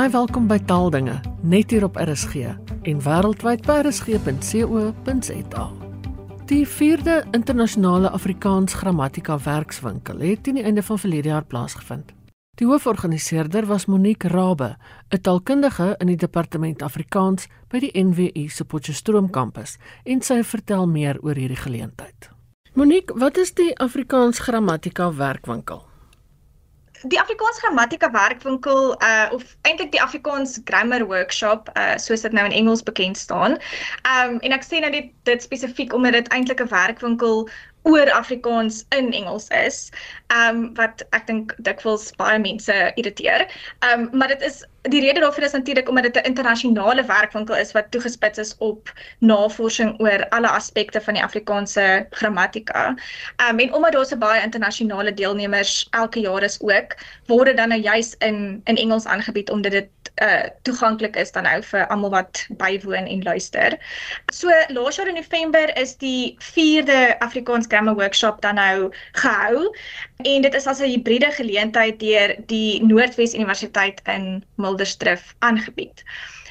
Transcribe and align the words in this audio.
Baie 0.00 0.08
welkom 0.14 0.46
by 0.48 0.56
Taaldinge 0.64 1.18
net 1.44 1.74
hier 1.74 1.84
op 1.84 1.98
RSG 2.00 2.54
en 2.88 3.00
wêreldwyd 3.04 3.66
by 3.66 3.74
rsg.co.za. 3.82 5.64
Die 6.48 6.62
4de 6.64 7.16
internasionale 7.36 8.08
Afrikaans 8.16 8.78
grammatika 8.80 9.36
werkswinkel 9.44 10.22
het 10.24 10.40
teen 10.46 10.56
die 10.56 10.64
einde 10.64 10.80
van 10.86 11.02
verlede 11.02 11.28
jaar 11.28 11.44
plaasgevind. 11.44 12.14
Die 12.56 12.70
hooforganiseerder 12.70 13.68
was 13.68 13.84
Monique 13.92 14.32
Rabbe, 14.32 14.78
'n 15.12 15.20
taalkundige 15.20 15.94
in 15.98 16.06
die 16.06 16.16
departement 16.16 16.82
Afrikaans 16.82 17.46
by 17.68 17.78
die 17.84 17.92
NWU 17.92 18.48
se 18.48 18.64
Potchefstroom 18.64 19.30
kampus, 19.30 19.76
en 20.04 20.22
sy 20.22 20.42
vertel 20.42 20.86
meer 20.86 21.20
oor 21.20 21.34
hierdie 21.34 21.60
geleentheid. 21.60 22.30
Monique, 22.72 23.18
wat 23.18 23.36
is 23.36 23.52
die 23.52 23.76
Afrikaans 23.76 24.38
grammatika 24.38 25.12
werkwinkel? 25.14 25.89
Die 27.02 27.20
Afrikaans 27.20 27.58
grammatika 27.58 28.10
werkwinkel 28.10 28.94
uh 29.02 29.28
of 29.32 29.56
eintlik 29.62 29.92
die 29.92 30.02
Afrikaans 30.02 30.60
grammar 30.64 31.06
workshop 31.06 31.70
uh 31.76 31.96
soos 31.96 32.20
dit 32.20 32.32
nou 32.32 32.44
in 32.44 32.52
Engels 32.52 32.82
bekend 32.82 33.16
staan. 33.16 33.56
Um 34.04 34.38
en 34.40 34.52
ek 34.52 34.66
sê 34.66 34.80
nou 34.80 34.90
dit 34.92 35.12
dit 35.24 35.42
spesifiek 35.42 35.94
omdat 35.96 36.12
dit 36.12 36.28
eintlik 36.28 36.60
'n 36.60 36.68
werkwinkel 36.68 37.48
oor 37.82 38.10
Afrikaans 38.10 38.84
in 38.88 39.12
Engels 39.12 39.48
is. 39.48 39.90
Um 40.28 40.74
wat 40.74 41.04
ek 41.16 41.26
dink 41.26 41.54
dikwels 41.64 42.10
baie 42.20 42.38
mense 42.38 42.74
irriteer. 43.00 43.46
Um 43.92 44.08
maar 44.12 44.28
dit 44.28 44.42
is 44.42 44.62
die 44.88 45.00
rede 45.04 45.20
daarvoor 45.20 45.44
is 45.44 45.52
natuurlik 45.52 45.88
omdat 45.88 46.04
dit 46.08 46.16
'n 46.16 46.28
internasionale 46.32 47.04
werkwinkel 47.04 47.56
is 47.56 47.72
wat 47.72 47.90
toegespits 47.90 48.38
is 48.38 48.56
op 48.58 48.92
navorsing 49.18 50.00
oor 50.00 50.28
alle 50.28 50.48
aspekte 50.48 51.00
van 51.00 51.14
die 51.14 51.22
Afrikaanse 51.22 52.06
grammatika. 52.10 52.94
Um 53.48 53.58
en 53.58 53.74
omdat 53.74 53.92
daar 53.92 54.06
so 54.06 54.16
baie 54.16 54.42
internasionale 54.42 55.14
deelnemers 55.14 55.86
elke 55.90 56.20
jaar 56.20 56.42
is 56.42 56.60
ook, 56.60 56.96
word 57.26 57.46
dit 57.46 57.56
dan 57.56 57.68
nou 57.68 57.80
juis 57.80 58.14
in 58.18 58.60
in 58.64 58.76
Engels 58.76 59.06
aangebied 59.06 59.50
omdat 59.50 59.72
dit 59.72 59.88
uh 60.22 60.48
toeganklik 60.62 61.16
is 61.16 61.32
dan 61.32 61.42
nou 61.42 61.62
vir 61.62 61.86
almal 61.86 62.10
wat 62.10 62.46
bywoon 62.60 63.06
en 63.06 63.22
luister. 63.22 63.78
So 64.32 64.48
laas 64.68 64.96
jaar 64.96 65.08
in 65.08 65.14
November 65.14 65.76
is 65.76 65.96
die 65.96 66.36
4de 66.38 67.18
Afrikaans 67.18 67.66
Grammar 67.68 67.94
Workshop 67.94 68.40
dan 68.40 68.54
nou 68.54 68.90
gehou 69.12 69.76
en 70.22 70.42
dit 70.42 70.54
is 70.54 70.66
as 70.66 70.80
'n 70.80 70.92
hibriede 70.92 71.30
geleentheid 71.32 72.00
deur 72.00 72.36
die 72.46 72.84
Noordwes 72.84 73.34
Universiteit 73.34 74.00
in 74.04 74.44
Mildersdrift 74.54 75.34
aangebied. 75.38 76.04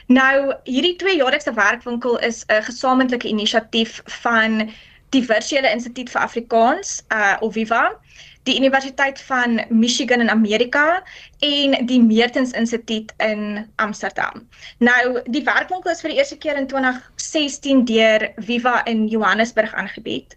Nou 0.08 0.54
hierdie 0.64 0.96
tweejaarlikse 0.96 1.54
werkwinkel 1.54 2.20
is 2.20 2.46
'n 2.48 2.64
gesamentlike 2.64 3.28
inisiatief 3.28 4.02
van 4.06 4.72
die 5.10 5.26
Virtuele 5.26 5.70
Instituut 5.70 6.10
vir 6.10 6.22
Afrikaans, 6.22 7.04
uh 7.14 7.38
of 7.40 7.54
Viva, 7.54 8.00
die 8.44 8.58
Universiteit 8.58 9.22
van 9.22 9.62
Michigan 9.70 10.22
in 10.22 10.30
Amerika 10.30 11.04
en 11.40 11.86
die 11.86 12.02
Meertens 12.02 12.52
Instituut 12.52 13.14
in 13.18 13.68
Amsterdam. 13.76 14.48
Nou 14.78 15.22
die 15.26 15.44
werkwinkel 15.44 15.92
is 15.92 16.02
vir 16.02 16.14
die 16.14 16.18
eerste 16.18 16.38
keer 16.38 16.58
in 16.58 16.68
2016 16.68 17.86
deur 17.86 18.30
Viva 18.48 18.80
in 18.86 19.08
Johannesburg 19.08 19.74
aangebied. 19.74 20.36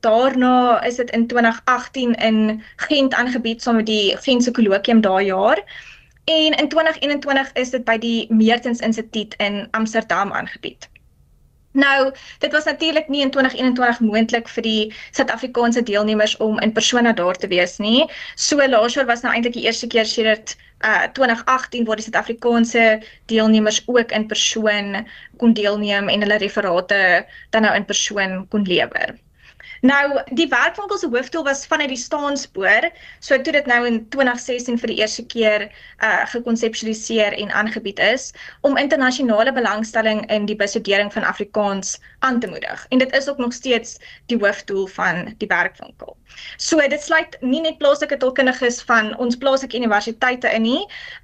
Daarna 0.00 0.82
is 0.84 0.96
dit 0.96 1.10
in 1.10 1.26
2018 1.26 2.14
in 2.14 2.62
Gent 2.76 3.14
aangebied 3.14 3.62
saam 3.62 3.76
met 3.80 3.86
die 3.86 4.16
Gentse 4.26 4.50
kolloquium 4.50 5.00
daai 5.00 5.26
jaar. 5.30 5.62
En 6.24 6.56
in 6.56 6.68
2021 6.68 7.52
is 7.52 7.70
dit 7.70 7.84
by 7.84 7.98
die 7.98 8.26
Meertens 8.32 8.80
Instituut 8.80 9.34
in 9.38 9.68
Amsterdam 9.70 10.32
aangebied. 10.32 10.88
Nou, 11.74 12.14
dit 12.38 12.52
was 12.52 12.64
natuurlik 12.64 13.08
nie 13.08 13.20
in 13.20 13.30
2021 13.34 14.00
moontlik 14.00 14.48
vir 14.48 14.62
die 14.62 14.82
Suid-Afrikaanse 15.10 15.82
deelnemers 15.82 16.36
om 16.36 16.60
in 16.62 16.72
persoon 16.72 17.08
daar 17.18 17.34
te 17.34 17.50
wees 17.50 17.80
nie. 17.82 18.04
So 18.38 18.62
laas 18.68 18.94
jaar 18.94 19.08
was 19.10 19.24
nou 19.24 19.32
eintlik 19.34 19.56
die 19.58 19.64
eerste 19.66 19.90
keer 19.90 20.06
sedert 20.06 20.54
uh 20.86 21.08
2018 21.18 21.84
waar 21.88 21.98
die 21.98 22.06
Suid-Afrikaanse 22.06 23.02
deelnemers 23.26 23.82
ook 23.86 24.14
in 24.14 24.26
persoon 24.26 25.06
kon 25.42 25.52
deelneem 25.52 26.08
en 26.08 26.22
hulle 26.22 26.38
referate 26.38 27.26
dan 27.50 27.66
nou 27.66 27.74
in 27.74 27.90
persoon 27.90 28.48
kon 28.48 28.62
lewer. 28.62 29.18
Nou, 29.84 30.20
die 30.32 30.46
werkwinkel 30.48 30.96
se 30.96 31.08
hoofdoel 31.12 31.42
was 31.44 31.66
vanuit 31.68 31.90
die 31.92 32.00
staanspoor, 32.00 32.86
so 33.20 33.36
toe 33.36 33.52
dit 33.52 33.66
nou 33.68 33.82
in 33.84 33.98
2016 34.14 34.78
vir 34.80 34.92
die 34.94 34.96
eerste 35.02 35.24
keer 35.28 35.66
uh 36.00 36.22
gekonseptualiseer 36.32 37.36
en 37.36 37.52
aangebied 37.52 38.00
is 38.00 38.30
om 38.64 38.80
internasionale 38.80 39.52
belangstelling 39.52 40.24
in 40.32 40.48
die 40.48 40.56
bestudering 40.56 41.12
van 41.12 41.28
Afrikaans 41.28 41.98
aan 42.24 42.40
te 42.40 42.48
moedig. 42.48 42.86
En 42.88 42.98
dit 42.98 43.12
is 43.16 43.28
ook 43.28 43.38
nog 43.38 43.52
steeds 43.52 43.98
die 44.32 44.38
hoofdoel 44.40 44.86
van 44.86 45.34
die 45.38 45.48
werkwinkel. 45.48 46.16
So 46.56 46.80
dit 46.88 47.02
sluit 47.02 47.36
nie 47.40 47.60
net 47.60 47.76
plaaslike 47.78 48.16
taalkundiges 48.16 48.80
van 48.88 49.12
ons 49.20 49.36
plaaslike 49.36 49.76
universiteite 49.76 50.48
in 50.48 50.64
nie 50.64 50.80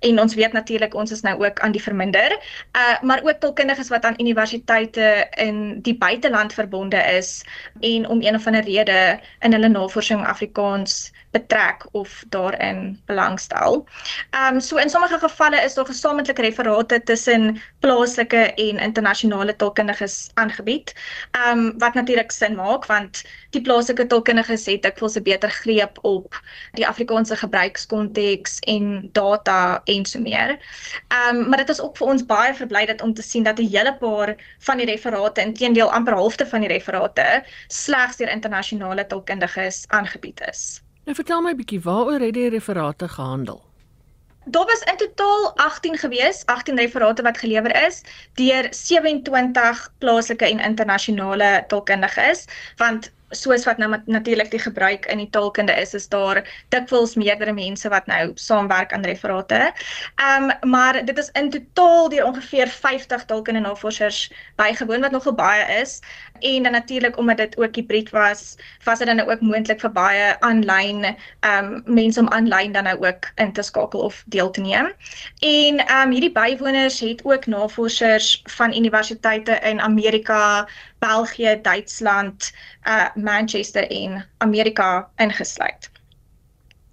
en 0.06 0.20
ons 0.20 0.36
weet 0.36 0.52
natuurlik 0.52 0.94
ons 0.94 1.10
is 1.10 1.24
nou 1.24 1.34
ook 1.40 1.64
aan 1.64 1.72
die 1.72 1.82
verminder, 1.82 2.36
uh 2.76 3.00
maar 3.00 3.24
ook 3.24 3.40
taalkundiges 3.40 3.88
wat 3.88 4.04
aan 4.04 4.20
universiteite 4.20 5.26
in 5.40 5.80
die 5.80 5.96
buiteland 5.96 6.52
verbonde 6.52 7.00
is 7.16 7.40
en 7.80 8.08
om 8.08 8.20
een 8.20 8.36
of 8.36 8.48
ander 8.50 8.66
rede 8.66 8.98
in 9.46 9.54
hulle 9.56 9.68
navorsing 9.68 10.26
Afrikaans 10.34 10.96
betrek 11.30 11.86
of 11.92 12.24
daarin 12.28 13.00
belangstel. 13.06 13.86
Ehm 14.30 14.54
um, 14.54 14.60
so 14.60 14.76
in 14.76 14.90
sommige 14.90 15.18
gevalle 15.18 15.62
is 15.62 15.74
daar 15.74 15.86
gesamentlike 15.86 16.42
referate 16.42 17.02
tussen 17.02 17.60
plaaslike 17.78 18.54
en 18.54 18.78
internasionale 18.78 19.56
taalkundiges 19.56 20.30
aangebied. 20.34 20.94
Ehm 21.30 21.58
um, 21.58 21.78
wat 21.78 21.94
natuurlik 21.94 22.30
sin 22.30 22.54
maak 22.54 22.86
want 22.86 23.22
die 23.50 23.62
plaaslike 23.62 24.06
taalkundiges 24.06 24.66
het 24.66 24.82
dikwels 24.82 25.16
'n 25.16 25.22
beter 25.22 25.50
greep 25.50 25.98
op 26.02 26.40
die 26.72 26.86
Afrikaanse 26.86 27.36
gebruikskonteks 27.36 28.58
en 28.58 29.08
data 29.12 29.80
en 29.84 30.06
so 30.06 30.20
meer. 30.20 30.58
Ehm 31.08 31.36
um, 31.36 31.48
maar 31.48 31.58
dit 31.58 31.68
is 31.68 31.80
ook 31.80 31.96
vir 31.96 32.06
ons 32.06 32.26
baie 32.26 32.54
verblydend 32.54 33.02
om 33.02 33.14
te 33.14 33.22
sien 33.22 33.42
dat 33.42 33.58
'n 33.58 33.70
hele 33.70 33.96
paar 33.96 34.36
van 34.58 34.76
die 34.76 34.86
referate, 34.86 35.40
intedeel 35.40 35.92
amper 35.92 36.14
halfte 36.14 36.46
van 36.46 36.60
die 36.60 36.68
referate, 36.68 37.44
slegs 37.68 38.16
deur 38.16 38.30
internasionale 38.30 39.06
taalkundiges 39.06 39.84
aangebied 39.88 40.40
is. 40.48 40.82
Nou 41.10 41.22
vertel 41.22 41.40
my 41.42 41.50
'n 41.50 41.58
bietjie 41.58 41.80
waaroor 41.82 42.22
het 42.22 42.34
die 42.34 42.48
referate 42.48 43.08
gehandel? 43.08 43.56
Daar 44.44 44.66
was 44.66 44.82
in 44.90 44.96
totaal 44.96 45.56
18 45.56 45.98
gewees, 45.98 46.46
18 46.46 46.76
referate 46.76 47.22
wat 47.22 47.38
gelewer 47.38 47.86
is 47.86 48.02
deur 48.34 48.66
27 48.70 49.92
plaaslike 49.98 50.46
en 50.46 50.60
internasionale 50.60 51.64
taalkundiges, 51.66 52.44
want 52.76 53.10
soos 53.30 53.64
wat 53.64 53.78
nou 53.78 53.90
natuurlik 54.04 54.50
die 54.50 54.60
gebruik 54.60 55.06
in 55.06 55.18
die 55.22 55.30
taalkunde 55.30 55.72
is, 55.72 55.94
is 55.94 56.08
daar 56.08 56.42
dikwels 56.68 57.14
meerdere 57.14 57.52
mense 57.52 57.88
wat 57.88 58.06
nou 58.06 58.30
saamwerk 58.34 58.92
aan 58.92 59.06
referate. 59.06 59.72
Ehm 60.16 60.50
um, 60.50 60.70
maar 60.70 61.04
dit 61.04 61.18
is 61.18 61.30
in 61.38 61.50
totaal 61.50 62.08
deur 62.08 62.24
ongeveer 62.24 62.68
50 62.68 63.24
taalkunde 63.24 63.60
navorsers 63.60 64.32
bygewoon 64.56 65.00
wat 65.00 65.10
nogal 65.10 65.34
baie 65.34 65.80
is 65.80 66.00
en 66.40 66.62
dan 66.62 66.72
natuurlik 66.72 67.16
omdat 67.18 67.36
dit 67.36 67.58
ook 67.58 67.74
hibrid 67.74 68.10
was, 68.10 68.56
was 68.84 68.98
dit 68.98 69.06
dan 69.06 69.16
nou 69.16 69.30
ook 69.30 69.40
moontlik 69.40 69.80
vir 69.80 69.92
baie 69.92 70.40
aanlyn 70.40 71.04
ehm 71.04 71.64
um, 71.64 71.82
mense 71.84 72.20
om 72.20 72.28
aanlyn 72.28 72.72
dan 72.72 72.84
nou 72.84 73.06
ook 73.06 73.30
in 73.34 73.52
te 73.52 73.62
skakel 73.62 74.00
of 74.00 74.22
deel 74.26 74.50
te 74.50 74.60
neem. 74.60 74.92
En 75.38 75.78
ehm 75.86 76.06
um, 76.06 76.10
hierdie 76.10 76.32
bywoners 76.32 77.00
het 77.00 77.24
ook 77.24 77.46
navorsers 77.46 78.42
van 78.44 78.76
universiteite 78.76 79.58
in 79.62 79.80
Amerika, 79.80 80.68
België, 80.98 81.58
Duitsland, 81.62 82.52
uh 82.84 83.08
Manchester 83.14 83.90
en 83.90 84.26
Amerika 84.38 85.08
ingesluit. 85.16 85.90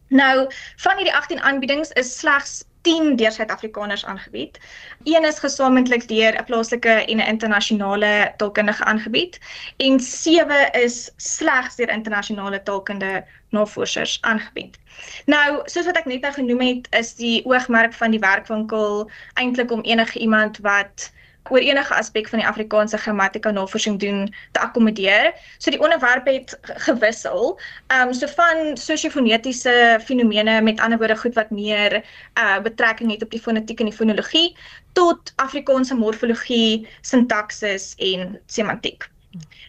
Nou, 0.08 0.48
van 0.76 0.96
hierdie 0.96 1.16
18 1.16 1.42
aanbiedings 1.42 1.92
is 1.92 2.20
slegs 2.20 2.64
10 2.88 3.16
deur 3.16 3.32
Suid-Afrikaners 3.32 4.06
aangebied. 4.06 4.60
Een 5.04 5.26
is 5.26 5.40
gesamentlik 5.40 6.08
deur 6.08 6.34
'n 6.40 6.44
plaaslike 6.44 6.90
en 6.90 7.18
'n 7.18 7.28
internasionale 7.34 8.34
taalkundige 8.38 8.84
aangebied 8.84 9.40
en 9.78 10.00
7 10.00 10.72
is 10.72 11.12
slegs 11.16 11.76
deur 11.76 11.90
internasionale 11.90 12.64
taalkunde 12.64 13.26
navorsers 13.50 14.18
aangebied. 14.22 14.78
Nou, 15.26 15.62
soos 15.64 15.86
wat 15.86 15.98
ek 15.98 16.06
net 16.06 16.22
nou 16.22 16.34
genoem 16.34 16.62
het, 16.62 16.88
is 16.90 17.16
die 17.16 17.46
oogmerk 17.46 17.94
van 17.94 18.12
die 18.12 18.20
werkwinkel 18.20 19.10
eintlik 19.34 19.72
om 19.72 19.82
enige 19.82 20.20
iemand 20.20 20.58
wat 20.58 21.12
oor 21.50 21.60
enige 21.60 21.94
aspek 21.94 22.30
van 22.30 22.40
die 22.40 22.48
Afrikaanse 22.48 22.98
grammatika 22.98 23.52
navorsing 23.52 24.00
doen 24.00 24.34
te 24.52 24.60
akkommodeer. 24.60 25.34
So 25.58 25.72
die 25.72 25.82
onderwerp 25.82 26.26
het 26.26 26.58
gewissel. 26.62 27.60
Ehm 27.88 28.08
um, 28.08 28.14
so 28.14 28.28
van 28.28 28.78
sosio-fonetiese 28.78 30.00
fenomene 30.04 30.62
met 30.62 30.80
ander 30.80 30.98
woorde 30.98 31.18
goed 31.18 31.34
wat 31.34 31.50
meer 31.50 32.04
uh 32.40 32.60
betrekking 32.62 33.12
het 33.12 33.24
op 33.24 33.32
die 33.32 33.42
fonetiek 33.42 33.80
en 33.80 33.92
die 33.92 33.98
fonologie 33.98 34.56
tot 34.94 35.34
Afrikaanse 35.36 35.96
morfologie, 35.96 36.88
sintaksis 37.02 37.94
en 37.98 38.40
semantiek. 38.46 39.10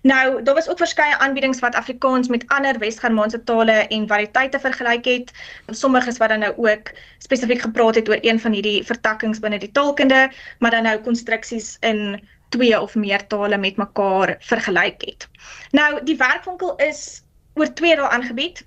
Nou, 0.03 0.43
daar 0.43 0.55
was 0.55 0.69
ook 0.69 0.79
verskeie 0.79 1.17
aanbiedings 1.17 1.59
wat 1.59 1.75
Afrikaans 1.75 2.29
met 2.29 2.45
ander 2.47 2.79
Wes-Germaanse 2.79 3.45
tale 3.45 3.73
en 3.73 4.07
variëteite 4.07 4.61
vergelyk 4.61 5.05
het. 5.05 5.33
Sommiges 5.67 6.17
wat 6.17 6.29
dan 6.29 6.39
nou 6.39 6.55
ook 6.57 6.93
spesifiek 7.19 7.61
gepraat 7.61 7.95
het 7.95 8.09
oor 8.09 8.19
een 8.21 8.41
van 8.41 8.53
hierdie 8.53 8.85
vertakkings 8.85 9.39
binne 9.39 9.59
die 9.59 9.73
taalkunde, 9.73 10.31
maar 10.59 10.71
dan 10.71 10.83
nou 10.83 10.99
konstruksies 11.01 11.77
in 11.81 12.21
twee 12.49 12.81
of 12.81 12.95
meer 12.95 13.27
tale 13.27 13.59
met 13.59 13.77
mekaar 13.77 14.37
vergelyk 14.41 15.01
het. 15.01 15.29
Nou, 15.71 16.05
die 16.05 16.17
werkwinkel 16.17 16.77
is 16.77 17.23
oor 17.55 17.73
twee 17.75 17.97
dae 17.97 18.09
aangebied 18.09 18.67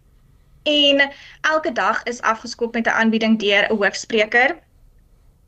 en 0.63 1.11
elke 1.41 1.71
dag 1.71 2.03
is 2.03 2.21
afgeskop 2.21 2.73
met 2.73 2.85
'n 2.85 2.99
aanbieding 3.01 3.39
deur 3.39 3.71
'n 3.71 3.75
hoofspreker 3.75 4.55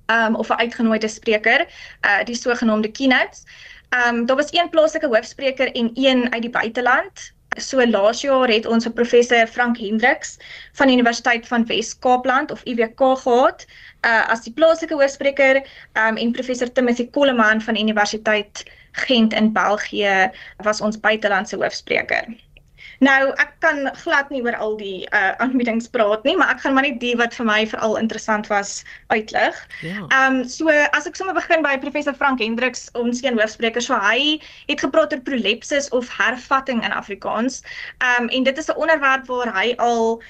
um 0.08 0.36
of 0.36 0.50
'n 0.50 0.60
uitgenooide 0.60 1.08
spreker, 1.08 1.68
uh 2.02 2.24
die 2.24 2.36
sogenaamde 2.36 2.92
keynotes. 2.92 3.44
Um 3.94 4.26
daar 4.26 4.36
was 4.36 4.54
een 4.54 4.70
plaaslike 4.70 5.08
hoofspreker 5.08 5.72
en 5.72 5.92
een 5.94 6.34
uit 6.34 6.42
die 6.42 6.50
buiteland. 6.50 7.34
So 7.58 7.88
laas 7.88 8.22
jaar 8.22 8.48
het 8.48 8.66
ons 8.66 8.86
'n 8.86 8.94
professor 8.94 9.48
Frank 9.48 9.78
Hendriks 9.78 10.38
van 10.72 10.88
die 10.88 10.96
Universiteit 10.96 11.48
van 11.48 11.66
Wes-Kaapland 11.66 12.52
of 12.52 12.66
UWK 12.66 13.02
gehad, 13.18 13.66
uh 14.06 14.30
as 14.30 14.42
die 14.42 14.54
plaaslike 14.54 14.94
hoofspreker, 14.94 15.56
um 16.08 16.18
en 16.18 16.32
professor 16.32 16.72
Timothy 16.72 17.10
Coleman 17.10 17.62
van 17.62 17.78
Universiteit 17.78 18.64
Gent 18.92 19.34
in 19.34 19.52
België 19.54 20.32
was 20.58 20.82
ons 20.82 21.00
buitelandse 21.00 21.56
hoofspreker. 21.56 22.26
Nou, 23.04 23.34
ek 23.42 23.52
kan 23.64 23.90
glad 24.04 24.30
nie 24.32 24.42
oor 24.46 24.56
al 24.64 24.76
die 24.80 25.08
uh 25.16 25.34
aanbiedings 25.44 25.90
praat 25.92 26.24
nie, 26.28 26.36
maar 26.40 26.54
ek 26.54 26.62
gaan 26.64 26.76
maar 26.78 26.86
net 26.88 27.00
die 27.02 27.16
wat 27.20 27.36
vir 27.38 27.48
my 27.50 27.60
veral 27.72 27.98
interessant 28.00 28.48
was 28.52 28.84
uitlig. 29.14 29.60
Ja. 29.82 30.06
Ehm 30.08 30.40
um, 30.40 30.44
so 30.56 30.72
as 31.00 31.10
ek 31.10 31.20
sommer 31.20 31.36
begin 31.38 31.66
by 31.66 31.76
professor 31.82 32.16
Frank 32.16 32.44
Hendriks, 32.44 32.88
ons 33.00 33.24
een 33.24 33.40
hoofspreker, 33.40 33.84
so 33.84 34.00
hy 34.00 34.40
het 34.72 34.86
gepraat 34.86 35.16
oor 35.16 35.26
prolepsis 35.28 35.90
of 35.92 36.12
hervatting 36.18 36.84
in 36.86 36.96
Afrikaans. 37.02 37.62
Ehm 38.00 38.24
um, 38.24 38.32
en 38.40 38.50
dit 38.50 38.64
is 38.64 38.72
'n 38.72 38.80
onderwerp 38.86 39.28
waar 39.28 39.54
hy 39.60 39.74
al 39.78 40.22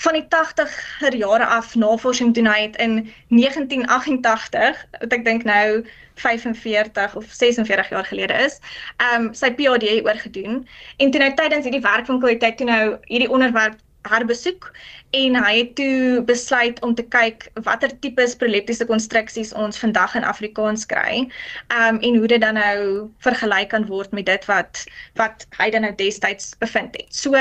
van 0.00 0.16
die 0.16 0.26
80er 0.32 1.16
jare 1.16 1.46
af 1.46 1.74
navorsing 1.74 2.34
doen 2.34 2.46
hy 2.48 2.60
het 2.62 2.76
in 2.76 2.94
1988 3.28 4.84
wat 5.00 5.12
ek 5.12 5.24
dink 5.24 5.44
nou 5.44 5.84
45 6.20 7.16
of 7.16 7.26
46 7.28 7.88
jaar 7.88 8.04
gelede 8.04 8.38
is, 8.46 8.58
ehm 8.96 9.28
um, 9.28 9.34
sy 9.34 9.52
PhD 9.56 10.00
oorgedoen. 10.04 10.66
En 10.96 11.10
toe 11.10 11.20
nou 11.20 11.32
tydens 11.34 11.64
hierdie 11.68 11.84
werk 11.84 12.06
van 12.06 12.20
kwaliteit 12.20 12.56
toe 12.56 12.66
nou 12.68 12.84
hierdie 13.12 13.30
onderwerp 13.30 13.78
herbesoek 14.08 14.70
en 15.10 15.34
hy 15.34 15.52
het 15.58 15.72
toe 15.74 16.22
besluit 16.26 16.78
om 16.86 16.94
te 16.94 17.02
kyk 17.12 17.48
watter 17.66 17.90
tipes 18.04 18.36
proleptiese 18.38 18.86
konstruksies 18.86 19.50
ons 19.58 19.78
vandag 19.82 20.14
in 20.18 20.24
Afrikaans 20.24 20.86
kry. 20.86 21.26
Ehm 21.74 21.96
um, 21.96 22.00
en 22.00 22.16
hoe 22.16 22.30
dit 22.30 22.40
dan 22.40 22.54
nou 22.54 23.10
vergelyk 23.26 23.72
kan 23.74 23.86
word 23.90 24.12
met 24.16 24.26
dit 24.26 24.46
wat 24.48 24.84
wat 25.18 25.46
hy 25.58 25.70
dan 25.74 25.84
nou 25.86 25.92
destyds 25.98 26.54
bevind 26.62 26.96
het. 26.96 27.10
So 27.10 27.36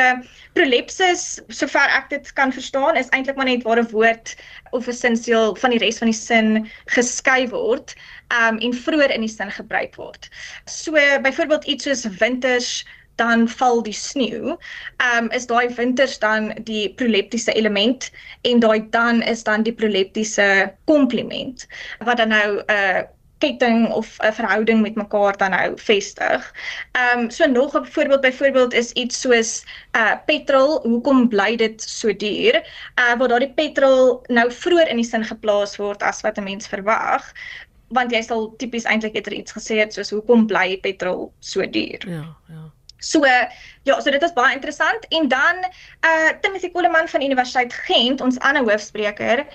prolepsis, 0.58 1.40
sover 1.48 1.94
ek 1.96 2.10
dit 2.10 2.34
kan 2.34 2.52
verstaan, 2.52 2.98
is 2.98 3.12
eintlik 3.14 3.38
maar 3.38 3.50
net 3.50 3.64
waar 3.64 3.80
'n 3.80 3.92
woord 3.94 4.36
of 4.72 4.88
'n 4.88 4.94
sinsiel 4.94 5.56
van 5.56 5.70
die 5.70 5.80
res 5.80 5.98
van 5.98 6.12
die 6.12 6.20
sin 6.20 6.70
geskei 6.86 7.48
word, 7.50 7.96
ehm 8.34 8.56
um, 8.56 8.60
en 8.60 8.74
vroeër 8.74 9.12
in 9.14 9.22
die 9.22 9.36
sin 9.36 9.52
gebruik 9.52 9.96
word. 9.96 10.30
So 10.66 10.92
byvoorbeeld 11.22 11.66
iets 11.66 11.84
soos 11.84 12.06
winters 12.18 12.86
dan 13.20 13.46
val 13.60 13.84
die 13.84 13.96
sneeu. 13.96 14.56
Ehm 14.98 15.28
um, 15.28 15.30
is 15.36 15.48
daai 15.52 15.70
winters 15.76 16.20
dan 16.24 16.52
die 16.72 16.90
proleptiese 17.02 17.54
element 17.54 18.10
en 18.42 18.60
daai 18.64 18.90
dan 18.96 19.22
is 19.22 19.44
dan 19.44 19.64
die 19.68 19.76
proleptiese 19.76 20.74
komplement 20.86 21.68
wat 22.08 22.18
dan 22.18 22.36
nou 22.36 22.50
'n 22.60 22.64
uh, 22.72 23.02
ketting 23.40 23.88
of 23.92 24.18
'n 24.20 24.34
verhouding 24.34 24.82
met 24.82 24.96
mekaar 24.96 25.38
dan 25.38 25.52
nou 25.52 25.72
vestig. 25.76 26.54
Ehm 26.92 27.20
um, 27.20 27.30
so 27.30 27.46
nog 27.46 27.76
'n 27.76 27.86
voorbeeld 27.86 28.22
byvoorbeeld 28.22 28.74
is 28.74 28.92
iets 28.92 29.22
soos 29.22 29.64
uh 29.96 30.16
petrol, 30.26 30.80
hoekom 30.82 31.28
bly 31.28 31.56
dit 31.56 31.82
so 31.82 32.16
duur? 32.16 32.56
Uh 33.00 33.16
waar 33.18 33.28
daardie 33.28 33.54
petrol 33.54 34.24
nou 34.28 34.52
vroeër 34.52 34.88
in 34.88 34.96
die 34.96 35.06
sin 35.06 35.26
geplaas 35.26 35.76
word 35.76 36.04
as 36.04 36.22
wat 36.22 36.38
'n 36.38 36.44
mens 36.44 36.68
verwag 36.68 37.34
want 37.90 38.12
jy 38.12 38.22
sal 38.22 38.54
tipies 38.62 38.86
eintlik 38.86 39.16
eerder 39.16 39.34
iets 39.34 39.52
gesê 39.52 39.80
het 39.82 39.94
soos 39.94 40.10
hoekom 40.14 40.46
bly 40.48 40.78
petrol 40.80 41.32
so 41.40 41.66
duur? 41.66 42.06
Ja, 42.06 42.36
ja. 42.48 42.66
So 43.00 43.26
ja, 43.26 44.00
so 44.00 44.12
dit 44.12 44.24
is 44.24 44.34
baie 44.34 44.54
interessant. 44.54 45.06
En 45.10 45.28
dan 45.28 45.64
uh 46.06 46.30
Timothy 46.42 46.72
Coleman 46.72 47.08
van 47.08 47.22
Universiteit 47.24 47.74
Gent, 47.74 48.22
ons 48.22 48.40
ander 48.40 48.64
hoofspreker, 48.64 49.46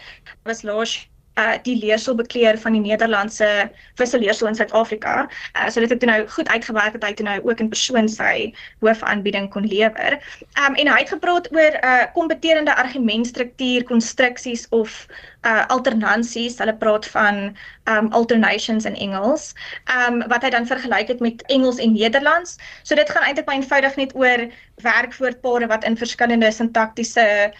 was 0.42 0.62
laas 0.62 0.96
uh 1.40 1.56
die 1.66 1.76
leersel 1.78 2.14
bekleer 2.14 2.58
van 2.58 2.76
die 2.76 2.82
Nederlandse 2.84 3.70
wisselleersel 3.98 4.46
in 4.46 4.54
Suid-Afrika. 4.54 5.28
Uh 5.54 5.68
so 5.68 5.80
dit 5.80 5.90
het 5.90 6.06
nou 6.06 6.26
goed 6.28 6.48
uitgewerk 6.48 6.92
dat 6.92 7.08
hy 7.08 7.14
toe 7.14 7.26
nou 7.26 7.40
ook 7.42 7.60
in 7.60 7.68
persoon 7.68 8.08
sy 8.08 8.52
hoofaanbieding 8.84 9.50
kon 9.50 9.66
lewer. 9.66 10.18
Um 10.66 10.78
en 10.78 10.90
hy 10.92 10.98
het 11.02 11.14
gepraat 11.14 11.50
oor 11.54 11.78
uh 11.82 12.06
kompeterende 12.14 12.74
argumentstruktuur, 12.74 13.84
konstruksies 13.90 14.66
of 14.70 15.06
uh 15.42 15.66
alternansies. 15.66 16.58
Hulle 16.62 16.76
praat 16.78 17.06
van 17.16 17.56
um 17.90 18.12
alternations 18.12 18.84
in 18.84 18.94
Engels. 18.94 19.52
Um 19.90 20.22
wat 20.30 20.46
hy 20.46 20.54
dan 20.54 20.70
vergelyk 20.70 21.08
het 21.08 21.20
met 21.20 21.42
Engels 21.50 21.82
en 21.82 21.98
Nederlands. 21.98 22.58
So 22.82 22.94
dit 22.94 23.10
gaan 23.10 23.26
eintlik 23.26 23.46
baie 23.50 23.58
eenvoudig 23.58 23.96
net 23.96 24.14
oor 24.14 24.46
werkwoordpare 24.82 25.66
wat 25.66 25.84
in 25.84 25.96
verskillende 25.98 26.50
sintaktiese 26.52 27.52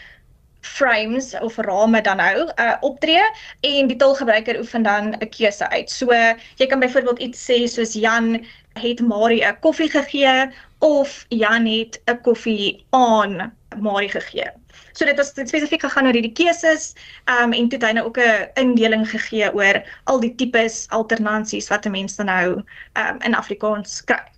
frames 0.65 1.35
of 1.41 1.57
rame 1.57 2.01
dan 2.01 2.17
nou 2.17 2.51
uh, 2.57 2.75
optree 2.81 3.23
en 3.61 3.89
die 3.91 3.97
taalgebruiker 3.97 4.59
oefen 4.59 4.83
dan 4.83 5.15
'n 5.21 5.29
keuse 5.29 5.69
uit. 5.69 5.91
So 5.91 6.13
jy 6.57 6.67
kan 6.67 6.81
byvoorbeeld 6.81 7.19
iets 7.19 7.45
sê 7.51 7.67
soos 7.69 7.93
Jan 7.93 8.47
het 8.81 9.01
Marie 9.01 9.45
'n 9.45 9.59
koffie 9.61 9.91
gegee 9.91 10.51
of 10.79 11.25
Jan 11.29 11.67
het 11.67 12.01
'n 12.07 12.21
koffie 12.23 12.85
aan 12.91 13.53
Marie 13.81 14.09
gegee. 14.09 14.51
So 14.93 15.05
dit 15.05 15.19
is 15.19 15.33
spesifiek 15.35 15.83
gegaan 15.83 16.07
oor 16.07 16.13
hierdie 16.15 16.33
keuses 16.33 16.95
um, 17.27 17.53
en 17.53 17.69
toe 17.69 17.79
het 17.79 17.87
hy 17.89 17.93
nou 17.93 18.07
ook 18.07 18.19
'n 18.19 18.51
indeling 18.55 19.11
gegee 19.11 19.53
oor 19.55 19.83
al 20.05 20.21
die 20.21 20.35
tipes 20.35 20.87
alternansies 20.89 21.69
wat 21.69 21.87
'n 21.87 21.91
mens 21.91 22.17
dan 22.17 22.27
nou 22.27 22.63
um, 22.95 23.17
in 23.21 23.35
Afrikaans 23.35 24.05
kry. 24.05 24.34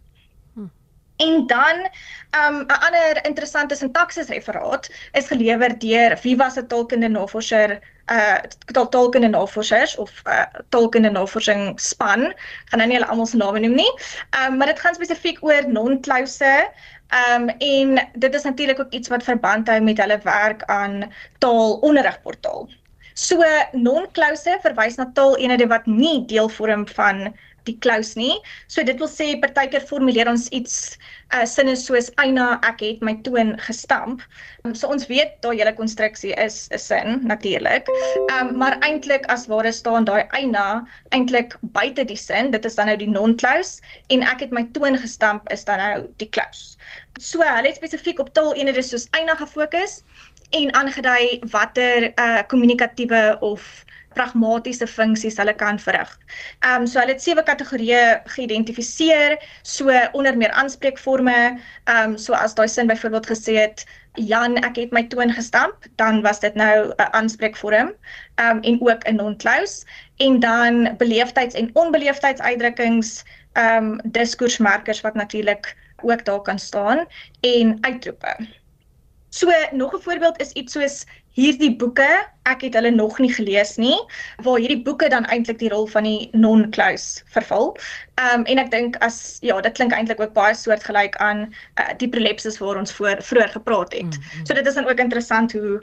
En 1.16 1.46
dan 1.46 1.76
um 2.36 2.56
'n 2.60 2.80
ander 2.86 3.24
interessante 3.24 3.74
sintaksis 3.74 4.28
referaat 4.28 4.90
is 5.12 5.26
gelewer 5.26 5.78
deur 5.78 6.36
was 6.36 6.56
'n 6.56 6.66
tolkende 6.66 7.08
navorser 7.08 7.80
uh 8.06 8.38
tolkende 8.90 9.28
navorsers 9.28 9.96
of 9.96 10.22
uh 10.26 10.44
tolkende 10.68 11.10
navorsing 11.10 11.80
span. 11.80 12.34
Gaan 12.64 12.78
nou 12.78 12.86
nie 12.86 12.96
hulle 12.96 13.10
almal 13.10 13.26
se 13.26 13.36
name 13.36 13.58
noem 13.58 13.74
nie. 13.74 13.92
Um 14.40 14.56
maar 14.56 14.66
dit 14.66 14.80
gaan 14.80 14.94
spesifiek 14.94 15.42
oor 15.42 15.68
non-klouse. 15.68 16.70
Um 17.10 17.48
en 17.48 18.08
dit 18.14 18.34
is 18.34 18.42
natuurlik 18.42 18.80
ook 18.80 18.92
iets 18.92 19.08
wat 19.08 19.22
verband 19.22 19.68
hou 19.68 19.80
met 19.80 19.98
hulle 19.98 20.18
werk 20.22 20.62
aan 20.64 21.12
taalonderrigportaal. 21.38 22.68
So 23.14 23.42
non-klouse 23.72 24.58
verwys 24.62 24.96
na 24.96 25.10
taaleenhede 25.12 25.66
wat 25.66 25.86
nie 25.86 26.24
deel 26.26 26.48
vorm 26.48 26.88
van 26.88 27.34
die 27.66 27.76
close 27.84 28.16
nie. 28.18 28.38
So 28.72 28.84
dit 28.86 28.98
wil 29.02 29.10
sê 29.10 29.28
partykeer 29.42 29.84
formuleer 29.88 30.30
ons 30.30 30.48
iets 30.56 30.96
uh 31.34 31.42
sinne 31.50 31.74
soos 31.78 32.08
eina 32.22 32.46
ek 32.68 32.82
het 32.84 33.02
my 33.06 33.16
toon 33.26 33.54
gestamp. 33.66 34.22
Um, 34.64 34.74
so 34.74 34.90
ons 34.94 35.08
weet 35.10 35.34
daai 35.42 35.56
hele 35.58 35.74
konstruksie 35.74 36.34
is 36.46 36.68
'n 36.72 36.78
sin 36.78 37.26
natuurlik. 37.32 37.90
Um 38.38 38.54
maar 38.62 38.78
eintlik 38.86 39.26
as 39.34 39.46
ware 39.50 39.72
staan 39.72 40.06
daai 40.06 40.24
eina 40.40 40.86
eintlik 41.10 41.58
buite 41.78 42.04
die 42.04 42.20
sin. 42.26 42.50
Dit 42.50 42.64
is 42.64 42.78
dan 42.78 42.86
nou 42.86 42.96
die 42.96 43.10
non-close 43.10 43.82
en 44.10 44.22
ek 44.22 44.46
het 44.46 44.52
my 44.52 44.64
toon 44.72 44.98
gestamp 44.98 45.50
is 45.52 45.64
dan 45.64 45.82
nou 45.82 46.06
die 46.22 46.30
close. 46.30 46.76
So 47.18 47.40
hulle 47.42 47.68
het 47.68 47.80
spesifiek 47.80 48.18
op 48.20 48.32
taaleenhede 48.36 48.82
soos 48.82 49.08
eina 49.16 49.34
gefokus 49.34 50.02
en 50.50 50.74
aangedui 50.74 51.42
watter 51.50 52.12
uh 52.18 52.42
kommunikatiewe 52.48 53.36
of 53.40 53.84
pragmatiese 54.16 54.86
funksies 54.88 55.36
hulle 55.40 55.54
kan 55.54 55.78
verrig. 55.82 56.10
Ehm 56.64 56.80
um, 56.80 56.86
so 56.86 57.00
hulle 57.00 57.14
het 57.14 57.22
sewe 57.22 57.44
kategorieë 57.44 58.02
geïdentifiseer, 58.34 59.36
so 59.62 59.92
onder 60.12 60.36
meer 60.36 60.54
aanspreekforme, 60.62 61.36
ehm 61.84 62.10
um, 62.10 62.18
so 62.18 62.34
as 62.34 62.56
daai 62.56 62.68
sin 62.68 62.90
byvoorbeeld 62.92 63.30
gesê 63.32 63.60
het 63.60 63.86
Jan, 64.16 64.56
ek 64.64 64.78
het 64.80 64.94
my 64.96 65.02
toon 65.12 65.32
gestamp, 65.36 65.84
dan 66.00 66.22
was 66.24 66.40
dit 66.40 66.54
nou 66.56 66.88
'n 66.88 67.12
aanspreekvorm, 67.20 67.92
ehm 68.40 68.56
um, 68.56 68.62
en 68.62 68.80
ook 68.80 69.08
'n 69.08 69.16
non-close 69.20 69.84
en 70.16 70.40
dan 70.40 70.96
beleefdheids- 70.96 71.58
en 71.60 71.70
onbeleefdheidsuitdrukkings, 71.74 73.24
ehm 73.52 73.84
um, 73.84 74.00
diskoersmerkers 74.04 75.00
wat 75.00 75.14
natuurlik 75.14 75.76
ook 76.02 76.24
daar 76.24 76.42
kan 76.42 76.58
staan 76.58 77.06
en 77.40 77.78
uitroepe. 77.80 78.36
So 79.36 79.52
nog 79.72 79.94
'n 79.94 80.00
voorbeeld 80.00 80.40
is 80.40 80.52
iets 80.52 80.72
soos 80.72 81.04
hierdie 81.36 81.76
boeke, 81.76 82.08
ek 82.48 82.62
het 82.64 82.76
hulle 82.78 82.90
nog 82.90 83.18
nie 83.20 83.32
gelees 83.32 83.74
nie, 83.76 83.98
waar 84.44 84.56
hierdie 84.62 84.82
boeke 84.82 85.08
dan 85.12 85.26
eintlik 85.28 85.58
die 85.60 85.68
rol 85.68 85.84
van 85.92 86.08
die 86.08 86.30
non-close 86.32 87.20
vervul. 87.34 87.76
Ehm 88.14 88.40
um, 88.40 88.46
en 88.52 88.62
ek 88.64 88.70
dink 88.72 88.96
as 89.04 89.36
ja, 89.44 89.60
dit 89.60 89.76
klink 89.76 89.92
eintlik 89.92 90.22
ook 90.24 90.32
baie 90.32 90.54
soortgelyk 90.56 91.16
aan 91.20 91.44
uh, 91.52 91.92
die 92.00 92.08
prolepsis 92.08 92.58
waar 92.58 92.80
ons 92.80 92.96
voor 92.96 93.20
vroeër 93.20 93.52
gepraat 93.58 93.92
het. 93.92 94.16
Mm 94.16 94.22
-hmm. 94.22 94.46
So 94.46 94.54
dit 94.54 94.66
is 94.66 94.74
dan 94.74 94.88
ook 94.88 95.04
interessant 95.04 95.52
hoe 95.52 95.82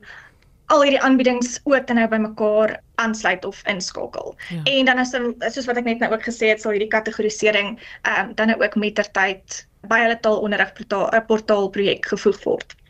al 0.73 0.81
hierdie 0.81 1.01
aanbiedings 1.01 1.59
ook 1.63 1.87
dan 1.87 2.01
nou 2.01 2.07
by 2.09 2.17
mekaar 2.25 2.79
aansluit 2.95 3.45
of 3.45 3.61
inskakel. 3.67 4.35
Ja. 4.49 4.63
En 4.63 4.85
dan 4.85 4.99
is 4.99 5.11
dan 5.11 5.35
soos 5.39 5.65
wat 5.65 5.77
ek 5.77 5.83
net 5.83 5.99
nou 5.99 6.13
ook 6.13 6.25
gesê 6.25 6.49
het, 6.49 6.61
sal 6.61 6.71
hierdie 6.71 6.89
kategorisering 6.89 7.77
ehm 8.01 8.29
um, 8.29 8.35
dan 8.35 8.47
nou 8.47 8.63
ook 8.63 8.75
mettertyd 8.75 9.67
by 9.87 9.99
hulle 10.07 10.19
taalonderrig 10.19 10.73
portaal, 10.73 11.25
portaal 11.27 11.69
projek 11.69 12.05
gevoeg 12.05 12.43
word. 12.43 12.81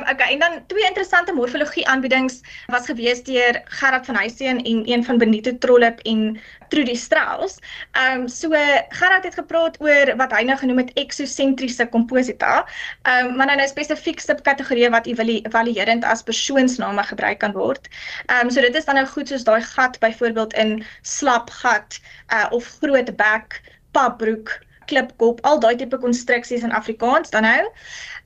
Okay, 0.00 0.32
en 0.32 0.38
dan 0.38 0.66
twee 0.66 0.84
interessante 0.84 1.32
morfologie 1.32 1.86
aanbiedings 1.88 2.40
was 2.66 2.86
gewees 2.86 3.22
deur 3.22 3.60
Gerard 3.64 4.06
van 4.06 4.14
Huisteen 4.14 4.64
en 4.64 4.90
een 4.90 5.04
van 5.04 5.18
Benito 5.18 5.58
Trollip 5.58 5.98
en 5.98 6.40
Trudy 6.68 6.94
Strauss. 6.94 7.58
Ehm 7.92 8.20
um, 8.20 8.28
so 8.28 8.48
Gerard 8.88 9.24
het 9.24 9.34
gepraat 9.34 9.80
oor 9.80 10.16
wat 10.16 10.32
hy 10.32 10.42
nou 10.42 10.58
genoem 10.58 10.78
het 10.82 10.92
eksosentriese 10.92 11.86
komposita. 11.86 12.66
Ehm 13.02 13.26
um, 13.26 13.36
maar 13.36 13.46
nou 13.46 13.60
'n 13.60 13.68
spesifiek 13.68 14.20
subkategorie 14.20 14.90
wat 14.90 15.06
evaluerend 15.06 16.04
as 16.04 16.22
persoonsname 16.22 17.02
gebruik 17.02 17.38
kan 17.38 17.52
word. 17.52 17.88
Ehm 18.26 18.46
um, 18.46 18.50
so 18.50 18.60
dit 18.60 18.74
is 18.74 18.84
dan 18.84 18.94
nou 18.94 19.06
goed 19.06 19.28
soos 19.28 19.44
daai 19.44 19.62
gat 19.62 19.98
byvoorbeeld 19.98 20.52
in 20.52 20.84
slap 21.02 21.50
gat 21.50 22.00
uh, 22.32 22.46
of 22.50 22.78
groot 22.80 23.16
bek, 23.16 23.60
papbroek, 23.90 24.58
klipkop, 24.90 25.42
al 25.46 25.60
daai 25.62 25.76
tipe 25.80 25.98
konstruksies 26.02 26.66
in 26.66 26.74
Afrikaans 26.82 27.30
dan 27.34 27.46
nou. 27.48 27.62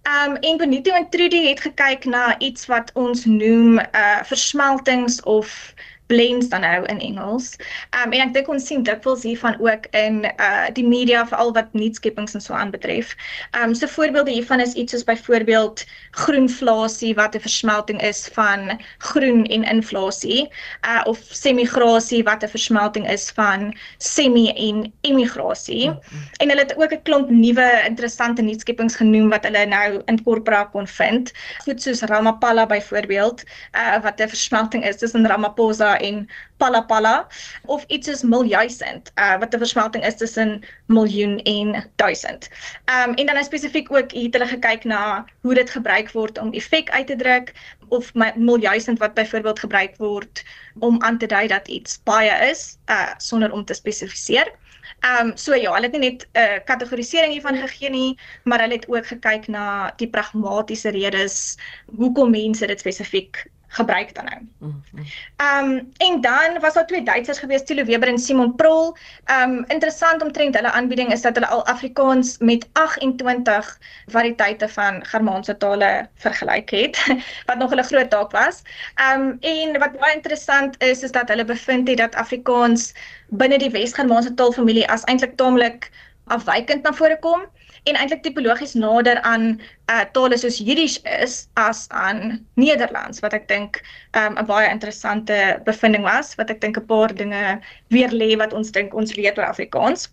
Ehm 0.04 0.30
um, 0.30 0.36
en 0.36 0.56
Benito 0.60 0.92
en 0.92 1.08
Trudy 1.10 1.46
het 1.48 1.60
gekyk 1.64 2.04
na 2.04 2.38
iets 2.38 2.66
wat 2.66 2.90
ons 2.92 3.24
noem 3.24 3.78
uh 3.78 4.20
versmeltings 4.28 5.22
of 5.22 5.74
blends 6.06 6.48
dan 6.48 6.60
nou 6.60 6.84
in 6.84 7.00
Engels. 7.00 7.56
Um 8.04 8.12
en 8.12 8.20
ek 8.26 8.34
dink 8.34 8.48
ons 8.52 8.66
sien 8.66 8.82
dikwels 8.84 9.24
hiervan 9.24 9.56
ook 9.60 9.86
in 9.96 10.24
uh 10.36 10.68
die 10.76 10.84
media 10.86 11.24
veral 11.26 11.52
wat 11.56 11.72
nuutskeppings 11.72 12.34
en 12.36 12.44
so 12.44 12.54
aanbetref. 12.54 13.14
Um 13.56 13.74
so 13.74 13.88
voorbeelde 13.88 14.34
hiervan 14.34 14.60
is 14.60 14.74
iets 14.74 14.92
soos 14.92 15.04
byvoorbeeld 15.04 15.84
groenflasie 16.10 17.14
wat 17.14 17.34
'n 17.34 17.40
versmelting 17.40 18.02
is 18.02 18.28
van 18.32 18.80
groen 18.98 19.44
en 19.44 19.64
inflasie, 19.64 20.48
uh 20.84 21.00
of 21.04 21.18
semigrasie 21.30 22.22
wat 22.24 22.42
'n 22.42 22.48
versmelting 22.48 23.08
is 23.10 23.30
van 23.30 23.74
semi 23.98 24.50
en 24.50 24.92
emigrasie. 25.00 25.88
Mm 25.88 25.98
-hmm. 26.00 26.28
En 26.36 26.48
hulle 26.48 26.60
het 26.60 26.76
ook 26.76 26.92
'n 26.92 27.02
klomp 27.02 27.30
nuwe 27.30 27.82
interessante 27.86 28.42
nuutskeppings 28.42 28.96
genoem 28.96 29.28
wat 29.28 29.44
hulle 29.44 29.66
nou 29.66 30.02
in 30.04 30.22
Korpora 30.22 30.64
kon 30.64 30.86
vind. 30.86 31.32
Goed 31.64 31.82
soos 31.82 32.00
Ramapala 32.00 32.66
byvoorbeeld, 32.66 33.42
uh 33.72 34.02
wat 34.02 34.20
'n 34.20 34.28
versmelting 34.28 34.86
is 34.86 34.96
tussen 34.96 35.26
Ramaphosa 35.26 35.93
en 35.96 36.28
Pala 36.56 36.82
Pala 36.82 37.26
of 37.66 37.84
iets 37.86 38.06
soos 38.06 38.22
miljoensend 38.22 39.12
uh, 39.18 39.36
wat 39.38 39.54
'n 39.54 39.58
versmelting 39.58 40.04
is 40.04 40.16
tussen 40.16 40.62
miljoen 40.86 41.38
en 41.42 41.90
duisend. 41.96 42.48
Ehm 42.84 43.10
um, 43.10 43.14
en 43.14 43.26
dan 43.26 43.44
spesifiek 43.44 43.92
ook 43.92 44.12
het 44.12 44.32
hulle 44.32 44.46
gekyk 44.46 44.84
na 44.84 45.24
hoe 45.40 45.54
dit 45.54 45.70
gebruik 45.70 46.12
word 46.12 46.38
om 46.38 46.52
effek 46.52 46.90
uit 46.90 47.06
te 47.06 47.16
druk 47.16 47.52
of 47.88 48.14
miljoensend 48.34 48.98
wat 48.98 49.14
byvoorbeeld 49.14 49.58
gebruik 49.58 49.96
word 49.96 50.44
om 50.78 51.02
aan 51.02 51.18
te 51.18 51.26
dui 51.26 51.46
dat 51.46 51.68
iets 51.68 52.00
baie 52.02 52.50
is 52.50 52.78
uh 52.86 53.12
sonder 53.16 53.52
om 53.52 53.64
te 53.64 53.74
spesifiseer. 53.74 54.52
Ehm 55.00 55.26
um, 55.26 55.36
so 55.36 55.54
ja, 55.54 55.72
hulle 55.72 55.88
het 55.88 55.92
nie 55.92 56.10
net 56.10 56.26
'n 56.32 56.38
uh, 56.38 56.58
kategorisering 56.64 57.32
hiervan 57.32 57.56
gegee 57.56 57.90
nie, 57.90 58.18
maar 58.44 58.60
hulle 58.60 58.74
het 58.74 58.88
ook 58.88 59.06
gekyk 59.06 59.46
na 59.48 59.92
die 59.96 60.08
pragmatiese 60.08 60.90
redes 60.90 61.56
hoekom 61.96 62.30
mense 62.30 62.66
dit 62.66 62.80
spesifiek 62.80 63.44
gebruik 63.74 64.14
dan 64.14 64.24
nou. 64.24 64.40
Mm-hmm. 64.58 65.04
Ehm 65.36 65.70
um, 65.70 65.92
en 65.96 66.20
dan 66.20 66.60
was 66.60 66.74
daar 66.74 66.86
twee 66.86 67.02
Duitsers 67.02 67.38
gewees, 67.38 67.64
Thilo 67.64 67.84
Weber 67.84 68.08
en 68.08 68.18
Simon 68.18 68.54
Prol. 68.54 68.96
Ehm 69.24 69.50
um, 69.50 69.64
interessant 69.68 70.22
omtrent 70.22 70.54
hulle 70.54 70.70
aanbieding 70.70 71.12
is 71.12 71.22
dat 71.22 71.34
hulle 71.34 71.46
al 71.46 71.66
Afrikaans 71.66 72.38
met 72.38 72.68
28 72.72 73.78
variëteite 74.06 74.68
van 74.68 75.04
Germaanse 75.06 75.56
tale 75.56 76.08
vergelyk 76.14 76.70
het, 76.70 77.02
wat 77.48 77.58
nog 77.58 77.74
'n 77.74 77.82
groot 77.82 78.10
taak 78.10 78.30
was. 78.30 78.62
Ehm 78.94 79.20
um, 79.20 79.36
en 79.40 79.78
wat 79.78 79.98
baie 79.98 80.14
interessant 80.14 80.82
is 80.82 81.02
is 81.02 81.12
dat 81.12 81.28
hulle 81.28 81.44
bevind 81.44 81.88
het 81.88 81.98
dat 81.98 82.14
Afrikaans 82.14 82.92
binne 83.28 83.58
die 83.58 83.70
Wes-Germaanse 83.70 84.34
taalfamilie 84.34 84.88
as 84.88 85.04
eintlik 85.04 85.36
taamlik 85.36 85.90
afwykend 86.24 86.82
na 86.82 86.92
vore 86.92 87.18
kom 87.18 87.42
en 87.84 87.96
eintlik 88.00 88.22
tipologies 88.24 88.74
nader 88.74 89.20
aan 89.30 89.60
uh 89.92 90.04
tale 90.16 90.36
soos 90.40 90.58
Jiddisch 90.66 90.98
is 91.20 91.34
as 91.60 91.84
aan 91.88 92.46
Nederlands 92.60 93.20
wat 93.24 93.36
ek 93.36 93.48
dink 93.48 93.80
um 94.20 94.38
'n 94.40 94.46
baie 94.48 94.70
interessante 94.70 95.38
bevinding 95.68 96.04
was 96.08 96.34
wat 96.40 96.50
ek 96.50 96.60
dink 96.64 96.78
'n 96.80 96.86
paar 96.92 97.14
dinge 97.14 97.60
weer 97.88 98.12
lê 98.22 98.30
wat 98.40 98.52
ons 98.52 98.72
dink 98.72 98.94
ons 98.94 99.14
weet 99.14 99.38
oor 99.38 99.50
Afrikaans. 99.52 100.08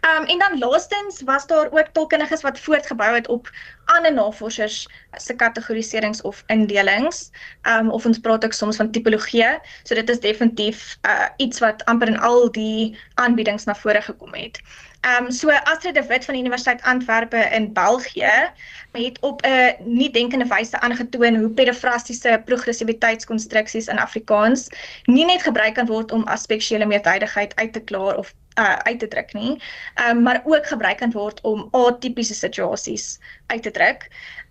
Um 0.00 0.24
en 0.24 0.38
dan 0.38 0.58
laastens 0.58 1.22
was 1.22 1.46
daar 1.46 1.70
ook 1.70 1.88
tolkundiges 1.92 2.40
wat 2.42 2.60
voortgebou 2.60 3.14
het 3.14 3.28
op 3.28 3.50
ander 3.84 4.12
navorsers 4.12 4.88
se 5.16 5.34
kategoriserings 5.34 6.20
of 6.20 6.42
indelings. 6.46 7.30
Um 7.62 7.90
of 7.90 8.06
ons 8.06 8.18
praat 8.18 8.44
ook 8.44 8.52
soms 8.52 8.76
van 8.76 8.90
tipologie. 8.90 9.58
So 9.82 9.94
dit 9.94 10.08
is 10.08 10.20
definitief 10.20 10.98
uh 11.02 11.28
iets 11.36 11.58
wat 11.58 11.84
amper 11.84 12.08
in 12.08 12.20
al 12.20 12.50
die 12.50 12.98
aanbiedings 13.14 13.64
na 13.64 13.74
vore 13.74 14.02
gekom 14.02 14.34
het. 14.34 14.60
Ehm 15.00 15.24
um, 15.24 15.30
so 15.30 15.48
Astrid 15.50 15.94
de 15.94 16.06
Wit 16.06 16.24
van 16.24 16.34
die 16.34 16.42
Universiteit 16.42 16.82
Antwerpe 16.82 17.36
in 17.36 17.72
België 17.72 18.50
het 18.92 19.18
op 19.20 19.42
'n 19.46 19.74
nie 19.78 20.10
denkende 20.10 20.46
wyse 20.46 20.80
aangetoon 20.80 21.36
hoe 21.36 21.50
pedofrastiese 21.50 22.42
progressiwiteitskonstruksies 22.44 23.86
in 23.86 23.98
Afrikaans 23.98 24.68
nie 25.04 25.24
net 25.24 25.42
gebruik 25.42 25.74
kan 25.74 25.86
word 25.86 26.12
om 26.12 26.24
aspektuele 26.24 26.86
meertydigheid 26.86 27.56
uit 27.56 27.72
te 27.72 27.80
klaar 27.80 28.16
of 28.16 28.34
uh, 28.58 28.76
uit 28.88 28.98
te 28.98 29.08
druk 29.08 29.32
nie, 29.32 29.62
um, 30.08 30.22
maar 30.22 30.42
ook 30.44 30.66
gebruik 30.66 30.98
kan 30.98 31.14
word 31.14 31.40
om 31.40 31.68
atipiese 31.70 32.34
situasies 32.34 33.18
uit 33.46 33.62
te 33.62 33.70
druk. 33.70 34.08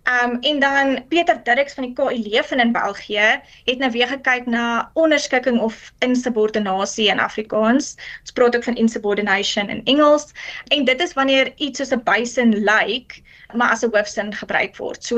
Um 0.08 0.38
en 0.40 0.58
dan 0.58 1.08
Pieter 1.08 1.40
Dirks 1.44 1.74
van 1.74 1.84
die 1.84 1.92
KU 1.92 2.16
Leuven 2.16 2.60
in 2.60 2.72
België 2.72 3.40
het 3.64 3.78
nou 3.78 3.90
weer 3.90 4.08
gekyk 4.08 4.46
na 4.46 4.90
onderskikking 4.94 5.60
of 5.60 5.92
insubordinasie 5.98 7.08
in 7.08 7.20
Afrikaans. 7.20 7.94
Ons 8.20 8.32
praat 8.32 8.56
ook 8.56 8.64
van 8.64 8.74
insubordination 8.74 9.68
in 9.68 9.84
Engels 9.84 10.32
en 10.68 10.84
dit 10.84 11.00
is 11.00 11.12
wanneer 11.12 11.52
iets 11.56 11.78
soos 11.78 11.92
'n 11.92 12.00
bysin 12.04 12.54
lyk 12.64 12.86
like, 12.86 13.22
maar 13.54 13.70
as 13.70 13.82
'n 13.84 13.90
hoofsin 13.92 14.32
gebruik 14.34 14.76
word. 14.76 15.04
So 15.04 15.16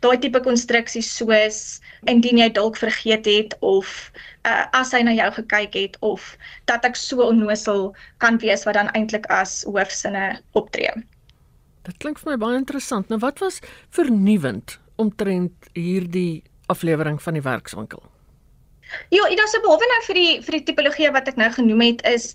daai 0.00 0.18
tipe 0.18 0.40
konstruksies 0.40 1.16
soos 1.16 1.80
indien 2.06 2.38
jy 2.38 2.48
dalk 2.52 2.76
vergeet 2.76 3.26
het 3.26 3.56
of 3.60 4.12
uh, 4.46 4.66
as 4.72 4.92
hy 4.92 5.02
na 5.02 5.12
jou 5.12 5.30
gekyk 5.32 5.74
het 5.74 5.96
of 6.00 6.36
dat 6.64 6.84
ek 6.84 6.96
so 6.96 7.22
onnosel 7.22 7.94
kan 8.18 8.38
wees 8.38 8.64
wat 8.64 8.74
dan 8.74 8.90
eintlik 8.94 9.26
as 9.26 9.62
hoofsinne 9.64 10.40
optree. 10.52 10.92
Dit 11.82 11.98
klink 11.98 12.18
vir 12.18 12.32
my 12.32 12.38
baie 12.38 12.56
interessant. 12.56 13.08
Nou 13.08 13.18
wat 13.18 13.38
was 13.38 13.60
vernuwend 13.90 14.78
omtrent 14.96 15.52
hierdie 15.74 16.42
aflewering 16.66 17.22
van 17.22 17.34
die 17.34 17.42
werkswinkel? 17.42 18.02
Ja, 19.08 19.24
dit 19.28 19.40
is 19.40 19.56
behalwe 19.64 19.86
nou 19.88 20.00
vir 20.06 20.18
die 20.18 20.32
vir 20.44 20.58
die 20.58 20.66
tipologie 20.68 21.10
wat 21.14 21.28
ek 21.28 21.38
nou 21.40 21.48
genoem 21.54 21.80
het 21.80 22.02
is 22.08 22.32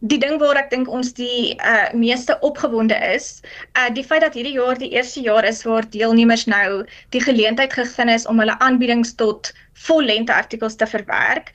die 0.00 0.18
ding 0.18 0.38
waar 0.40 0.58
ek 0.60 0.70
dink 0.70 0.88
ons 0.88 1.12
die 1.16 1.54
uh 1.64 1.92
meeste 1.96 2.36
opgewonde 2.46 2.96
is, 3.14 3.42
uh 3.78 3.90
die 3.94 4.04
feit 4.04 4.24
dat 4.26 4.34
hierdie 4.34 4.56
jaar 4.58 4.78
die 4.78 4.90
eerste 4.92 5.20
jaar 5.24 5.44
is 5.44 5.62
waar 5.64 5.86
deelnemers 5.90 6.46
nou 6.46 6.84
die 7.10 7.22
geleentheid 7.24 7.72
gegee 7.72 8.10
is 8.14 8.26
om 8.26 8.42
hulle 8.42 8.58
aanbiedings 8.58 9.14
tot 9.14 9.52
vollengte 9.86 10.34
artikels 10.34 10.76
te 10.76 10.86
verwerk, 10.86 11.52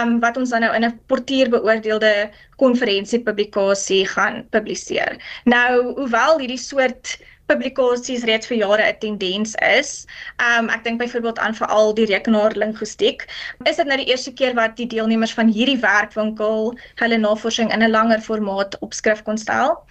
um 0.00 0.18
wat 0.20 0.36
ons 0.36 0.50
dan 0.50 0.64
nou 0.66 0.72
in 0.74 0.84
'n 0.84 0.98
portier 1.06 1.50
beoordeelde 1.50 2.30
konferensie 2.56 3.20
publikasie 3.20 4.06
gaan 4.06 4.46
publiseer. 4.50 5.18
Nou, 5.44 5.94
hoewel 5.96 6.38
hierdie 6.38 6.58
soort 6.58 7.18
publikasies 7.50 8.24
reeds 8.28 8.50
vir 8.50 8.58
jare 8.62 8.84
'n 8.88 8.98
tendens 9.02 9.54
is. 9.78 10.06
Um 10.38 10.70
ek 10.70 10.84
dink 10.84 10.98
byvoorbeeld 11.02 11.38
aan 11.38 11.54
veral 11.54 11.94
die 11.94 12.06
rekenaarlinguistiek. 12.06 13.26
Is 13.64 13.76
dit 13.76 13.86
nou 13.86 13.96
die 13.96 14.10
eerste 14.10 14.32
keer 14.32 14.54
wat 14.54 14.76
die 14.76 14.86
deelnemers 14.86 15.34
van 15.34 15.48
hierdie 15.48 15.80
werkwinkel 15.80 16.74
hulle 17.02 17.18
navorsing 17.18 17.72
in 17.72 17.82
'n 17.82 17.90
langer 17.90 18.20
formaat 18.20 18.78
op 18.80 18.94
skrif 18.94 19.22
kon 19.22 19.38
stel? 19.38 19.82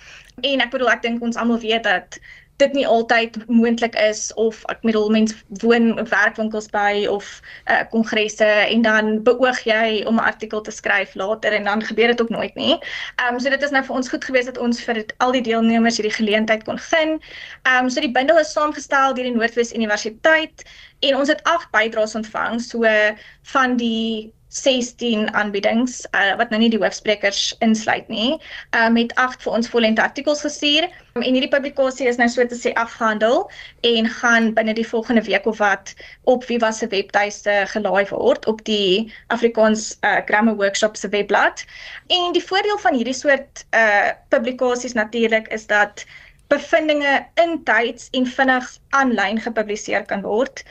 En 0.42 0.62
ek 0.62 0.72
bedoel 0.72 0.92
ek 0.92 1.02
dink 1.02 1.22
ons 1.22 1.36
almal 1.36 1.60
weet 1.60 1.84
dat 1.84 2.20
dit 2.60 2.74
nie 2.76 2.88
altyd 2.88 3.38
moontlik 3.48 3.96
is 3.96 4.34
of 4.34 4.62
ek 4.72 4.82
bedoel 4.84 5.10
mense 5.16 5.36
woon 5.64 5.94
werkwinkels 6.12 6.68
by 6.74 7.06
of 7.10 7.28
uh, 7.72 7.82
kongresse 7.94 8.46
en 8.46 8.84
dan 8.86 9.12
beoog 9.24 9.62
jy 9.68 10.04
om 10.10 10.20
'n 10.20 10.28
artikel 10.32 10.62
te 10.62 10.72
skryf 10.72 11.16
later 11.16 11.54
en 11.54 11.64
dan 11.64 11.84
gebeur 11.84 12.08
dit 12.08 12.22
ook 12.22 12.34
nooit 12.36 12.56
nie. 12.56 12.76
Ehm 13.16 13.34
um, 13.34 13.40
so 13.40 13.50
dit 13.50 13.64
is 13.64 13.72
nou 13.76 13.84
vir 13.84 13.96
ons 13.96 14.10
goed 14.10 14.26
gewees 14.26 14.46
dat 14.46 14.58
ons 14.58 14.82
vir 14.84 15.04
al 15.18 15.32
die 15.32 15.46
deelnemers 15.46 15.98
hierdie 15.98 16.18
geleentheid 16.18 16.64
kon 16.64 16.80
gun. 16.80 17.20
Ehm 17.64 17.86
um, 17.86 17.90
so 17.90 18.02
die 18.02 18.12
bundel 18.12 18.40
is 18.40 18.52
saamgestel 18.52 19.14
deur 19.14 19.30
die 19.30 19.36
Noordwes 19.36 19.74
Universiteit 19.74 20.66
en 21.00 21.16
ons 21.16 21.32
het 21.32 21.44
8 21.44 21.72
bydraes 21.72 22.16
ontvang 22.16 22.62
so 22.62 22.84
van 23.54 23.78
die 23.78 24.34
16 24.50 25.34
aanbiedings 25.34 26.02
uh, 26.12 26.36
wat 26.38 26.50
nou 26.50 26.60
nie 26.62 26.72
die 26.74 26.80
hoofsprekers 26.82 27.54
insluit 27.66 28.08
nie, 28.10 28.38
uh, 28.76 28.88
met 28.90 29.14
8 29.22 29.44
vir 29.46 29.58
ons 29.60 29.70
vollengte 29.70 30.02
artikels 30.02 30.42
gestuur. 30.42 30.88
Um, 31.14 31.22
en 31.22 31.36
hierdie 31.38 31.52
publikasie 31.52 32.08
is 32.10 32.18
nou 32.18 32.28
so 32.30 32.46
te 32.50 32.58
sê 32.58 32.74
afgehandel 32.82 33.44
en 33.86 34.10
gaan 34.20 34.52
binne 34.58 34.74
die 34.78 34.88
volgende 34.88 35.22
week 35.28 35.46
of 35.50 35.62
wat 35.62 35.94
op 36.30 36.48
Viva 36.50 36.72
se 36.74 36.90
webtuiste 36.90 37.60
gelaai 37.74 38.10
word 38.10 38.48
op 38.50 38.64
die 38.66 39.12
Afrikaans 39.34 39.92
uh, 40.02 40.20
Grammar 40.26 40.58
Workshop 40.58 40.98
se 40.98 41.10
webblad. 41.14 41.66
En 42.08 42.34
die 42.34 42.44
voordeel 42.44 42.82
van 42.82 42.98
hierdie 42.98 43.18
soort 43.18 43.66
uh, 43.78 44.10
publikasies 44.34 44.98
natuurlik 44.98 45.48
is 45.54 45.68
dat 45.70 46.06
bevindinge 46.50 47.26
intyds 47.38 48.08
en 48.18 48.26
vinnig 48.26 48.70
aanlyn 48.98 49.38
gepubliseer 49.42 50.06
kan 50.10 50.24
word. 50.26 50.64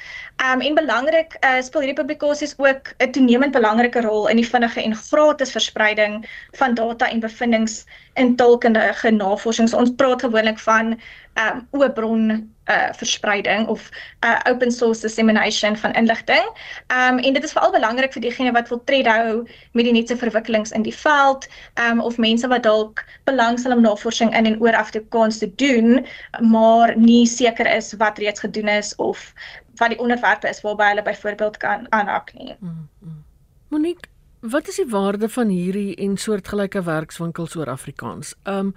Um 0.42 0.60
en 0.60 0.74
belangrik 0.74 1.36
uh, 1.38 1.60
speel 1.62 1.84
hierdie 1.84 2.00
publikasies 2.00 2.56
ook 2.58 2.90
'n 2.98 3.12
toenemend 3.14 3.54
belangrike 3.54 4.02
rol 4.02 4.26
in 4.28 4.42
die 4.42 4.48
vinnige 4.48 4.82
en 4.82 4.96
gratis 4.96 5.54
verspreiding 5.54 6.26
van 6.58 6.74
data 6.74 7.10
en 7.10 7.20
bevindinge 7.20 7.84
in 8.14 8.36
taalkundige 8.36 9.10
navorsing. 9.10 9.68
So 9.68 9.78
ons 9.78 9.94
praat 9.94 10.22
gewoonlik 10.26 10.58
van 10.58 10.98
um 11.38 11.66
oop 11.70 11.94
bron 11.94 12.30
uh 12.68 12.92
verspreiding 12.92 13.66
of 13.66 13.90
uh 14.24 14.40
open 14.50 14.70
source 14.70 15.00
dissemination 15.00 15.76
van 15.76 15.92
inligting. 15.92 16.48
Um 16.88 17.18
en 17.18 17.32
dit 17.32 17.44
is 17.44 17.52
veral 17.52 17.72
belangrik 17.72 18.12
vir 18.12 18.22
diegene 18.22 18.52
wat 18.52 18.68
wil 18.68 18.82
tred 18.84 19.06
hou 19.06 19.44
met 19.72 19.84
die 19.88 19.92
nuutste 19.92 20.16
verwikkelings 20.16 20.74
in 20.76 20.82
die 20.82 20.94
veld, 20.94 21.48
um 21.88 22.00
of 22.00 22.18
mense 22.18 22.48
wat 22.48 22.66
dalk 22.66 23.04
belangstel 23.24 23.76
om 23.76 23.82
navorsing 23.86 24.34
in 24.36 24.50
en 24.52 24.60
oor 24.60 24.76
Afrikaans 24.76 25.38
te 25.38 25.50
doen, 25.54 26.04
maar 26.40 26.96
nie 26.96 27.26
seker 27.26 27.66
is 27.76 27.94
wat 28.02 28.18
reeds 28.18 28.40
gedoen 28.40 28.68
is 28.68 28.94
of 28.96 29.32
wat 29.78 29.94
die 29.94 30.02
onderwerpe 30.02 30.48
is 30.48 30.60
waarby 30.60 30.92
hulle 30.92 31.02
byvoorbeeld 31.02 31.56
kan 31.56 31.86
aanhak 31.90 32.32
nie. 32.34 32.56
Mm 32.58 32.88
-hmm. 33.00 33.24
Monique, 33.68 34.08
wat 34.40 34.68
is 34.68 34.76
die 34.76 34.88
waarde 34.88 35.28
van 35.28 35.48
hierdie 35.48 35.94
en 35.94 36.16
soortgelyke 36.16 36.82
werkswinkels 36.82 37.56
oor 37.56 37.68
Afrikaans? 37.68 38.34
Um 38.44 38.74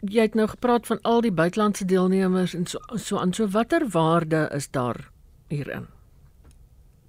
jy 0.00 0.22
het 0.22 0.34
nou 0.34 0.48
gepraat 0.48 0.86
van 0.86 0.98
al 1.02 1.20
die 1.20 1.32
buitelandse 1.32 1.84
deelnemers 1.84 2.54
en 2.54 2.66
so 2.66 2.78
so 2.94 3.18
aan 3.18 3.32
so 3.32 3.48
watter 3.48 3.88
waarde 3.88 4.48
is 4.54 4.70
daar 4.70 5.08
hierin? 5.48 5.86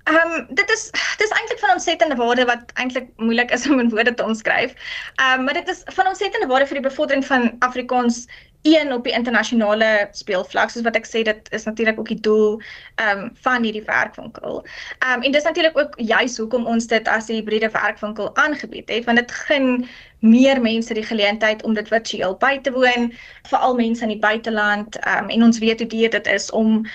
Ehm 0.04 0.32
um, 0.32 0.48
dit 0.50 0.70
is 0.70 0.90
dis 1.18 1.30
eintlik 1.30 1.60
van 1.60 1.72
ontsettende 1.72 2.16
waarde 2.16 2.46
wat 2.46 2.72
eintlik 2.74 3.08
moeilik 3.16 3.52
is 3.52 3.68
om 3.70 3.80
in 3.80 3.90
woorde 3.90 4.14
te 4.14 4.24
omskryf. 4.24 4.74
Ehm 5.16 5.40
um, 5.40 5.44
maar 5.46 5.54
dit 5.54 5.68
is 5.68 5.82
van 5.86 6.08
ontsettende 6.08 6.48
waarde 6.48 6.68
vir 6.68 6.82
die 6.82 6.90
bevordering 6.90 7.26
van 7.26 7.56
Afrikaans 7.60 8.28
een 8.64 8.94
op 8.94 9.04
die 9.04 9.14
internasionale 9.14 10.08
speelvlak 10.12 10.70
soos 10.72 10.84
wat 10.84 10.96
ek 10.96 11.08
sê 11.08 11.24
dit 11.28 11.50
is 11.52 11.64
natuurlik 11.68 12.00
ook 12.00 12.12
die 12.12 12.20
doel 12.20 12.62
ehm 12.96 13.20
um, 13.20 13.32
van 13.46 13.64
hierdie 13.64 13.86
werkwinkel. 13.88 14.64
Ehm 15.00 15.14
um, 15.14 15.22
en 15.22 15.32
dis 15.32 15.44
natuurlik 15.44 15.78
ook 15.78 15.94
juis 15.98 16.38
hoekom 16.38 16.66
ons 16.66 16.88
dit 16.88 17.08
as 17.08 17.28
'n 17.30 17.40
hibriede 17.40 17.70
werkwinkel 17.70 18.36
aangebied 18.36 18.90
het 18.90 19.06
want 19.06 19.18
dit 19.18 19.32
gun 19.32 19.88
meer 20.24 20.62
mense 20.62 20.94
die 20.94 21.04
geleentheid 21.04 21.64
om 21.64 21.74
dit 21.76 21.88
virtueel 21.88 22.36
by 22.40 22.56
te 22.64 22.72
woon, 22.72 23.10
veral 23.52 23.76
mense 23.76 24.04
in 24.06 24.14
die 24.14 24.20
buiteland. 24.20 24.96
Um, 25.04 25.30
en 25.30 25.44
ons 25.44 25.60
weet 25.60 25.80
hoe 25.84 25.88
duur 25.88 26.10
dit 26.10 26.28
is 26.32 26.52
om 26.52 26.86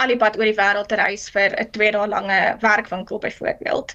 al 0.00 0.12
die 0.12 0.16
pad 0.16 0.38
oor 0.38 0.48
die 0.48 0.56
wêreld 0.56 0.88
te 0.88 0.96
reis 0.96 1.28
vir 1.34 1.52
'n 1.60 1.70
2 1.76 1.90
dae 1.92 2.06
lange 2.08 2.38
werkwinkel 2.60 3.18
byvoorbeeld. 3.18 3.94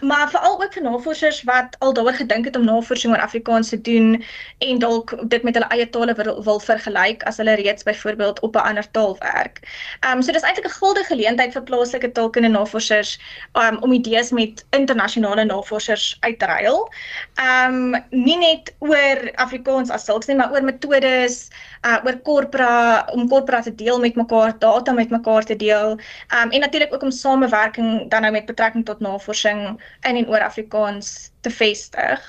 Maar 0.00 0.28
veral 0.30 0.62
ook 0.62 0.72
vir 0.72 0.82
navorsers 0.82 1.42
wat 1.48 1.76
al 1.78 1.92
daaroor 1.92 2.18
gedink 2.20 2.44
het 2.44 2.56
om 2.56 2.64
navorsing 2.64 3.14
oor 3.14 3.22
Afrikaans 3.22 3.68
te 3.68 3.80
doen 3.80 4.22
en 4.58 4.78
dalk 4.78 5.16
dit 5.28 5.42
met 5.42 5.54
hulle 5.54 5.68
eie 5.72 5.88
tale 5.90 6.14
wil, 6.14 6.42
wil 6.44 6.60
vergelyk 6.60 7.22
as 7.22 7.36
hulle 7.36 7.54
reeds 7.54 7.82
byvoorbeeld 7.82 8.40
op 8.40 8.56
'n 8.56 8.68
ander 8.68 8.90
taal 8.90 9.16
werk. 9.18 9.60
Ehm 10.00 10.16
um, 10.16 10.22
so 10.22 10.32
dis 10.32 10.42
eintlik 10.42 10.66
'n 10.66 10.78
guldige 10.78 11.04
geleentheid 11.06 11.52
vir 11.52 11.62
plaaslike 11.62 12.12
taalkundige 12.12 12.52
navorsers 12.52 13.18
um, 13.54 13.78
om 13.80 13.92
idees 13.92 14.30
met 14.30 14.64
internasionale 14.70 15.44
navorsers 15.44 16.16
uit 16.20 16.38
te 16.38 16.46
ruil. 16.46 16.92
Ehm 17.34 17.94
um, 17.94 18.04
nie 18.26 18.36
net 18.40 18.72
oor 18.84 19.22
Afrikaans 19.42 19.92
as 19.94 20.06
sulks 20.08 20.28
nie, 20.30 20.36
maar 20.38 20.52
oor 20.54 20.66
metodes, 20.66 21.38
uh 21.86 21.98
oor 22.06 22.18
korpora 22.26 23.06
om 23.14 23.28
korpora 23.30 23.62
te 23.62 23.74
deel 23.74 24.00
met 24.02 24.18
mekaar, 24.18 24.56
data 24.62 24.92
met 24.96 25.14
mekaar 25.14 25.46
te 25.46 25.56
deel. 25.56 25.96
Um 26.40 26.50
en 26.50 26.60
natuurlik 26.66 26.94
ook 26.94 27.06
om 27.06 27.14
samewerking 27.14 28.10
dan 28.10 28.26
nou 28.26 28.32
met 28.32 28.50
betrekking 28.50 28.84
tot 28.84 29.00
navorsing 29.00 29.62
in 30.02 30.16
en 30.16 30.28
oor 30.28 30.42
Afrikaans 30.50 31.30
te 31.46 31.52
vestig. 31.54 32.22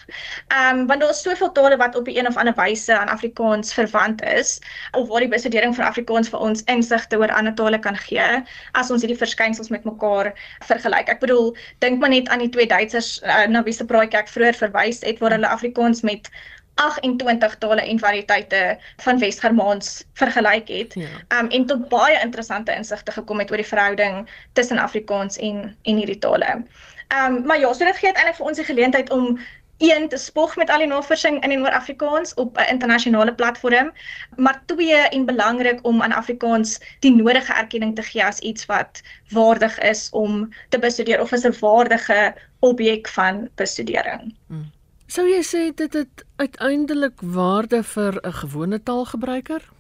Um 0.54 0.86
want 0.88 1.02
daar 1.02 1.14
is 1.14 1.22
soveel 1.26 1.52
tale 1.52 1.78
wat 1.78 1.96
op 1.96 2.08
'n 2.08 2.18
een 2.18 2.28
of 2.28 2.38
ander 2.38 2.56
wyse 2.56 2.98
aan 2.98 3.14
Afrikaans 3.16 3.74
verwant 3.74 4.24
is 4.24 4.60
of 4.92 5.08
waar 5.08 5.26
die 5.26 5.34
bestudering 5.36 5.76
van 5.76 5.86
Afrikaans 5.86 6.30
vir 6.30 6.40
ons 6.40 6.64
insigte 6.64 7.18
oor 7.18 7.34
ander 7.34 7.54
tale 7.54 7.80
kan 7.80 7.98
gee 7.98 8.44
as 8.72 8.92
ons 8.92 9.02
hierdie 9.02 9.24
verskynsels 9.24 9.70
met 9.70 9.84
mekaar 9.84 10.34
vergelyk. 10.66 11.10
Ek 11.10 11.20
bedoel, 11.20 11.56
dink 11.80 12.00
maar 12.00 12.14
net 12.14 12.30
aan 12.30 12.46
die 12.46 12.50
twee 12.50 12.68
Duitsers 12.68 13.22
uh, 13.24 13.46
na 13.48 13.64
wie 13.64 13.74
se 13.74 13.86
praatjie 13.86 14.20
ek 14.20 14.30
vroeër 14.30 14.62
verwys 14.62 15.02
het 15.02 15.20
waar 15.20 15.32
hulle 15.32 15.48
Afrikaans 15.48 16.02
met 16.02 16.30
28 16.78 17.58
tale 17.58 17.82
en 17.82 18.00
variëteite 18.00 18.78
van 19.02 19.20
Wes-Germaans 19.20 20.04
vergelyk 20.14 20.68
het. 20.68 20.94
Ja. 20.94 21.40
Um 21.40 21.50
en 21.50 21.66
tot 21.66 21.90
baie 21.90 22.20
interessante 22.22 22.76
insigte 22.76 23.12
gekom 23.12 23.40
het 23.42 23.52
oor 23.52 23.64
die 23.64 23.72
verhouding 23.72 24.30
tussen 24.54 24.78
Afrikaans 24.78 25.38
en 25.38 25.74
en 25.82 25.96
hierdie 25.98 26.22
tale. 26.22 26.62
Ehm 27.08 27.36
um, 27.36 27.46
maar 27.46 27.60
ja, 27.60 27.74
so 27.74 27.86
dit 27.86 27.98
gee 27.98 28.12
eintlik 28.12 28.36
vir 28.36 28.46
ons 28.46 28.58
die 28.58 28.66
geleentheid 28.66 29.10
om 29.10 29.40
een 29.78 30.10
te 30.10 30.18
spog 30.18 30.56
met 30.56 30.70
al 30.70 30.82
die 30.82 30.88
navorsing 30.88 31.44
in 31.44 31.52
en 31.52 31.62
oor 31.62 31.76
Afrikaans 31.78 32.34
op 32.34 32.58
'n 32.58 32.70
internasionale 32.70 33.34
platform, 33.34 33.92
maar 34.36 34.62
twee 34.66 34.96
en 34.96 35.26
belangrik 35.26 35.80
om 35.82 36.02
aan 36.02 36.12
Afrikaans 36.12 36.80
die 37.00 37.16
nodige 37.16 37.54
erkenning 37.54 37.96
te 37.96 38.02
gee 38.02 38.26
as 38.26 38.40
iets 38.40 38.66
wat 38.66 39.02
waardig 39.30 39.80
is 39.80 40.10
om 40.10 40.50
te 40.70 40.80
bestudeer 40.80 41.22
of 41.22 41.34
as 41.34 41.46
'n 41.46 41.60
waardige 41.60 42.36
objek 42.60 43.08
van 43.08 43.50
bestudering. 43.56 44.36
Hmm. 44.48 44.72
Sou 45.08 45.28
jy 45.28 45.44
sê 45.44 45.76
dit 45.76 45.94
het 45.94 46.26
uiteindelik 46.36 47.22
waarde 47.22 47.84
vir 47.84 48.20
'n 48.24 48.34
gewone 48.34 48.84
taalgebruiker? 48.84 49.77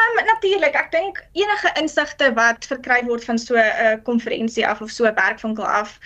Ehm 0.00 0.18
um, 0.18 0.24
natuurlik, 0.24 0.74
ek 0.74 0.90
dink 0.94 1.18
enige 1.36 1.70
insigte 1.80 2.32
wat 2.36 2.66
verkry 2.70 3.00
word 3.08 3.24
van 3.28 3.38
so 3.38 3.56
'n 3.56 3.72
uh, 3.86 3.96
konferensie 4.06 4.66
af 4.66 4.80
of 4.80 4.90
so 4.90 5.04
'n 5.04 5.14
werkwinkel 5.18 5.66
af, 5.66 5.98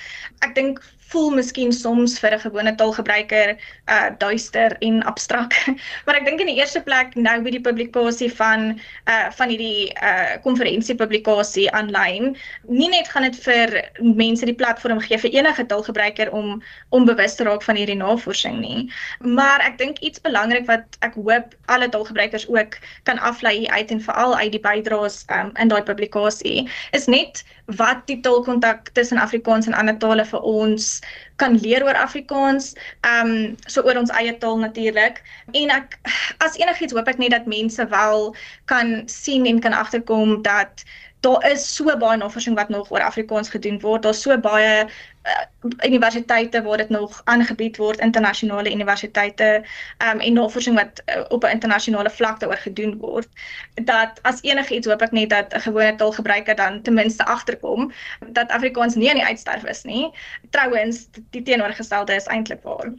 ek 0.46 0.54
dink 0.54 0.80
voel 1.14 1.31
miskien 1.38 1.72
soms 1.72 2.18
vir 2.18 2.35
'n 2.35 2.42
gewone 2.42 2.74
taalgebruiker 2.81 3.55
uh 3.94 4.09
duister 4.18 4.77
en 4.81 5.03
abstrak. 5.11 5.55
maar 6.07 6.18
ek 6.18 6.27
dink 6.27 6.40
in 6.42 6.50
die 6.50 6.59
eerste 6.59 6.83
plek 6.83 7.14
nou 7.14 7.37
by 7.44 7.53
die 7.55 7.62
publikasie 7.62 8.31
van 8.40 8.74
uh 9.07 9.31
van 9.38 9.53
hierdie 9.53 9.92
uh 10.03 10.37
konferensie 10.46 10.96
publikasie 10.98 11.68
aanlyn, 11.70 12.35
nie 12.68 12.90
net 12.90 13.09
gaan 13.09 13.29
dit 13.29 13.38
vir 13.46 13.77
mense 14.00 14.46
die 14.46 14.59
platform 14.62 15.00
gee 15.07 15.18
vir 15.18 15.37
enige 15.38 15.66
taalgebruiker 15.70 16.33
om 16.33 16.62
om 16.90 17.07
bewus 17.07 17.38
te 17.38 17.46
raak 17.46 17.62
van 17.62 17.79
hierdie 17.79 18.00
navorsing 18.00 18.59
nie, 18.61 18.90
maar 19.20 19.62
ek 19.62 19.79
dink 19.79 20.03
iets 20.03 20.20
belangrik 20.20 20.66
wat 20.66 20.98
ek 21.07 21.14
hoop 21.14 21.55
alle 21.66 21.88
taalgebruikers 21.88 22.48
ook 22.48 22.79
kan 23.05 23.18
aflei 23.18 23.66
uit 23.68 23.90
en 23.90 24.00
veral 24.00 24.37
uit 24.37 24.53
die 24.53 24.64
bydraes 24.66 25.24
um, 25.31 25.53
in 25.61 25.70
daai 25.70 25.83
publikasie 25.83 26.66
is 26.92 27.07
net 27.07 27.44
wat 27.81 28.07
die 28.07 28.20
taalkontak 28.20 28.90
tussen 28.92 29.18
Afrikaans 29.18 29.66
en 29.66 29.74
ander 29.74 29.96
tale 29.98 30.24
vir 30.29 30.40
ons 30.40 31.00
kan 31.36 31.58
leer 31.60 31.84
oor 31.84 31.98
Afrikaans, 31.98 32.74
ehm 33.00 33.30
um, 33.30 33.56
so 33.66 33.82
oor 33.82 33.98
ons 33.98 34.12
eie 34.14 34.36
taal 34.38 34.58
natuurlik. 34.62 35.22
En 35.52 35.70
ek 35.74 35.98
as 36.44 36.58
enigiets 36.60 36.94
hoop 36.94 37.08
ek 37.10 37.18
net 37.22 37.34
dat 37.34 37.50
mense 37.50 37.88
wel 37.90 38.30
kan 38.70 39.02
sien 39.10 39.46
en 39.46 39.60
kan 39.60 39.72
agterkom 39.72 40.42
dat 40.42 40.84
daar 41.24 41.50
is 41.50 41.64
so 41.76 41.96
baie 41.98 42.18
navorsing 42.20 42.56
wat 42.56 42.68
nog 42.68 42.90
oor 42.92 43.02
Afrikaans 43.02 43.48
gedoen 43.48 43.80
word. 43.80 44.02
Daar's 44.02 44.20
so 44.22 44.37
baie 44.40 44.84
uh, 44.84 45.87
universiteite 45.88 46.62
waar 46.62 46.76
dit 46.76 46.88
nog 46.92 47.20
aangebied 47.24 47.76
word, 47.76 48.02
internasionale 48.04 48.72
universiteite, 48.72 49.64
um, 50.04 50.20
en 50.20 50.32
navorsing 50.32 50.76
wat 50.76 51.02
uh, 51.06 51.24
op 51.28 51.44
'n 51.44 51.56
internasionale 51.56 52.10
vlak 52.10 52.40
daaroor 52.40 52.60
gedoen 52.66 52.98
word. 52.98 53.28
Dat 53.74 54.20
as 54.22 54.42
enigiets 54.42 54.87
hoop 54.87 55.02
ek 55.02 55.16
net 55.16 55.30
dat 55.30 55.54
'n 55.54 55.60
gewone 55.60 55.94
taalgebruiker 55.96 56.56
dan 56.56 56.82
ten 56.82 56.94
minste 56.94 57.24
agterkom 57.24 57.92
dat 58.28 58.50
Afrikaans 58.50 58.94
nie 58.94 59.08
aan 59.08 59.20
die 59.22 59.26
uitsterf 59.26 59.64
is 59.64 59.82
nie. 59.82 60.10
Trouwens, 60.50 61.08
die 61.30 61.42
teenoorgestelde 61.42 62.14
is 62.14 62.26
eintlik 62.26 62.62
waar. 62.62 62.92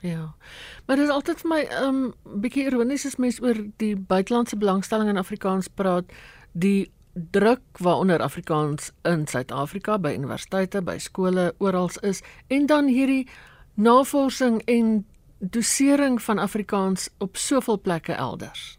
Ja. 0.00 0.34
Maar 0.86 0.96
dit 0.96 1.04
is 1.04 1.12
altyd 1.12 1.40
vir 1.40 1.48
my 1.48 1.62
'n 1.62 1.84
um, 1.84 2.14
bietjie 2.40 2.64
ironies 2.64 3.06
as 3.06 3.16
mens 3.16 3.40
oor 3.40 3.56
die 3.76 3.96
buitelandse 3.96 4.56
belangstelling 4.56 5.08
in 5.08 5.16
Afrikaans 5.16 5.68
praat, 5.68 6.04
die 6.52 6.90
druk 7.30 7.60
waaronder 7.78 8.22
Afrikaans 8.22 8.90
in 9.02 9.26
Suid-Afrika 9.26 9.98
by 9.98 10.12
universiteite, 10.14 10.82
by 10.82 10.98
skole 10.98 11.52
oral 11.58 11.90
is 12.02 12.22
en 12.48 12.66
dan 12.66 12.86
hierdie 12.86 13.28
navorsing 13.74 14.62
en 14.64 15.06
dosering 15.38 16.22
van 16.22 16.38
Afrikaans 16.38 17.08
op 17.18 17.36
soveel 17.36 17.80
plekke 17.80 18.12
elders. 18.12 18.78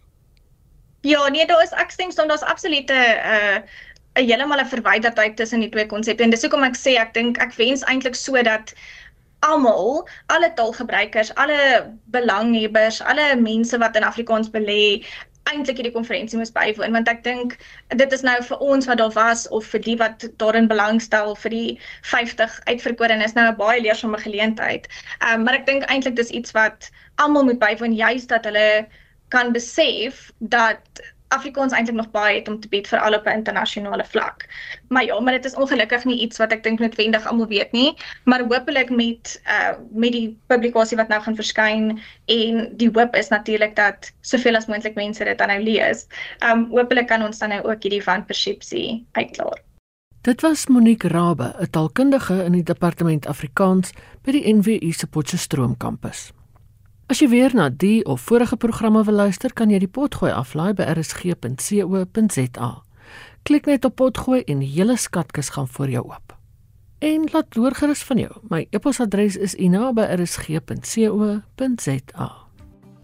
Ja, 1.01 1.27
nee, 1.27 1.45
daar 1.45 1.63
is 1.63 1.73
ek 1.73 1.91
stem 1.91 2.11
saam, 2.11 2.27
daar's 2.27 2.45
absolute 2.45 2.93
'n 2.93 3.17
uh, 3.33 3.61
'n 4.15 4.25
heeltemal 4.27 4.59
'n 4.59 4.69
verwyderheid 4.69 5.35
tussen 5.35 5.59
die 5.59 5.69
twee 5.69 5.85
konsepte 5.85 6.23
en 6.23 6.29
dis 6.29 6.41
hoekom 6.41 6.63
ek 6.63 6.77
sê 6.77 6.97
ek 6.99 7.13
dink 7.13 7.37
ek 7.37 7.53
wens 7.57 7.83
eintlik 7.83 8.15
sodat 8.15 8.73
almal, 9.39 10.07
alle 10.27 10.53
taalgebruikers, 10.53 11.33
alle 11.35 11.89
belanghebbers, 12.13 13.01
alle 13.01 13.35
mense 13.35 13.77
wat 13.77 13.95
in 13.95 14.03
Afrikaans 14.03 14.49
belê, 14.53 15.01
eintlik 15.49 15.79
hierdie 15.79 15.93
konferensie 15.95 16.37
moes 16.39 16.53
bywoon 16.55 16.95
want 16.97 17.09
ek 17.11 17.23
dink 17.25 17.57
dit 18.01 18.13
is 18.17 18.23
nou 18.27 18.37
vir 18.49 18.63
ons 18.67 18.87
wat 18.89 19.01
daar 19.01 19.13
was 19.15 19.47
of 19.57 19.65
vir 19.73 19.83
die 19.87 19.97
wat 20.01 20.25
daarin 20.43 20.69
belangstel 20.71 21.35
vir 21.43 21.55
die 21.55 21.79
50 22.13 22.59
uitverkoring 22.69 23.23
is 23.25 23.33
nou 23.37 23.47
'n 23.49 23.57
baie 23.57 23.81
leersame 23.81 24.17
geleentheid. 24.17 24.87
Ehm 25.19 25.39
um, 25.39 25.43
maar 25.45 25.59
ek 25.59 25.65
dink 25.65 25.87
eintlik 25.89 26.15
dis 26.15 26.29
iets 26.29 26.51
wat 26.57 26.91
almal 27.15 27.43
moet 27.43 27.59
bywoon 27.59 27.95
juist 27.95 28.29
dat 28.29 28.45
hulle 28.45 28.87
kan 29.29 29.51
besef 29.51 30.31
dat 30.39 31.03
Afrikaans 31.31 31.73
eintlik 31.73 31.95
nog 31.95 32.11
baie 32.11 32.39
het 32.39 32.49
om 32.51 32.59
te 32.59 32.69
bied 32.71 32.87
vir 32.91 32.99
al 32.99 33.15
op 33.17 33.25
'n 33.25 33.37
internasionale 33.39 34.05
vlak. 34.05 34.45
Maar 34.89 35.03
ja, 35.03 35.19
maar 35.19 35.33
dit 35.33 35.45
is 35.45 35.55
ongelukkig 35.55 36.05
nie 36.05 36.19
iets 36.19 36.37
wat 36.37 36.51
ek 36.51 36.63
dink 36.63 36.79
noodwendig 36.79 37.25
almal 37.25 37.47
weet 37.47 37.71
nie, 37.71 37.93
maar 38.23 38.43
hopelik 38.43 38.89
met 38.89 39.41
uh 39.47 39.73
met 39.91 40.11
die 40.11 40.37
publikasie 40.47 40.97
wat 40.97 41.07
nou 41.07 41.21
gaan 41.21 41.35
verskyn 41.35 41.99
en 42.25 42.69
die 42.77 42.89
hoop 42.93 43.15
is 43.15 43.27
natuurlik 43.27 43.75
dat 43.75 44.11
soveel 44.21 44.55
as 44.55 44.65
moontlik 44.65 44.95
mense 44.95 45.23
dit 45.23 45.37
dan 45.37 45.47
nou 45.47 45.63
lees. 45.63 46.07
Um 46.51 46.67
hopelik 46.69 47.07
kan 47.07 47.23
ons 47.23 47.39
dan 47.39 47.49
nou 47.49 47.63
ook 47.63 47.83
hierdie 47.83 48.03
van 48.03 48.25
persepsie 48.25 49.05
uitklaar. 49.11 49.61
Dit 50.21 50.41
was 50.41 50.67
Monique 50.67 51.07
Rabbe, 51.07 51.53
'n 51.59 51.69
taalkundige 51.69 52.43
in 52.43 52.51
die 52.51 52.63
departement 52.63 53.25
Afrikaans 53.25 53.91
by 54.21 54.31
die 54.31 54.53
NWU 54.53 54.91
se 54.91 55.07
Potchefstroom 55.07 55.77
kampus. 55.77 56.31
As 57.11 57.19
jy 57.19 57.27
weer 57.27 57.51
na 57.51 57.65
die 57.67 58.05
of 58.07 58.21
vorige 58.23 58.55
programme 58.55 59.03
wil 59.03 59.17
luister, 59.19 59.51
kan 59.51 59.67
jy 59.67 59.81
die 59.83 59.89
potgooi 59.91 60.31
aflaai 60.31 60.71
by 60.79 60.85
rsg.co.za. 60.93 62.69
Klik 63.43 63.65
net 63.67 63.83
op 63.83 63.95
potgooi 63.99 64.39
en 64.47 64.63
die 64.63 64.69
hele 64.71 64.95
skatkis 64.95 65.51
gaan 65.57 65.67
vir 65.75 65.91
jou 65.91 66.07
oop. 66.07 66.31
En 67.03 67.27
laat 67.33 67.51
hoor 67.59 67.75
gerus 67.75 68.03
van 68.07 68.17
jou. 68.23 68.31
My 68.47 68.63
e-posadres 68.71 69.35
is 69.35 69.59
ina@rsg.co.za. 69.59 69.91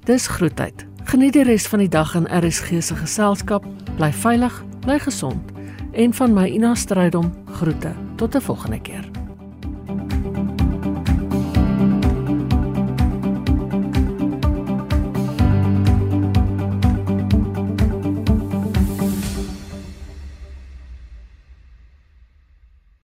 Dis 0.07 0.27
groetheid. 0.27 0.87
Geniet 1.03 1.33
die 1.33 1.43
res 1.43 1.67
van 1.67 1.79
die 1.83 1.91
dag 1.91 2.15
in 2.15 2.31
RSG 2.31 2.79
se 2.79 2.95
geselskap. 2.95 3.67
Bly 3.97 4.13
veilig, 4.13 4.63
bly 4.87 4.99
gesond 5.03 5.51
en 5.91 6.13
van 6.13 6.33
my 6.33 6.47
Ina 6.47 6.75
Strydom 6.75 7.33
groete. 7.59 7.91
Tot 8.15 8.35
'n 8.35 8.41
volgende 8.41 8.81
keer. 8.81 9.26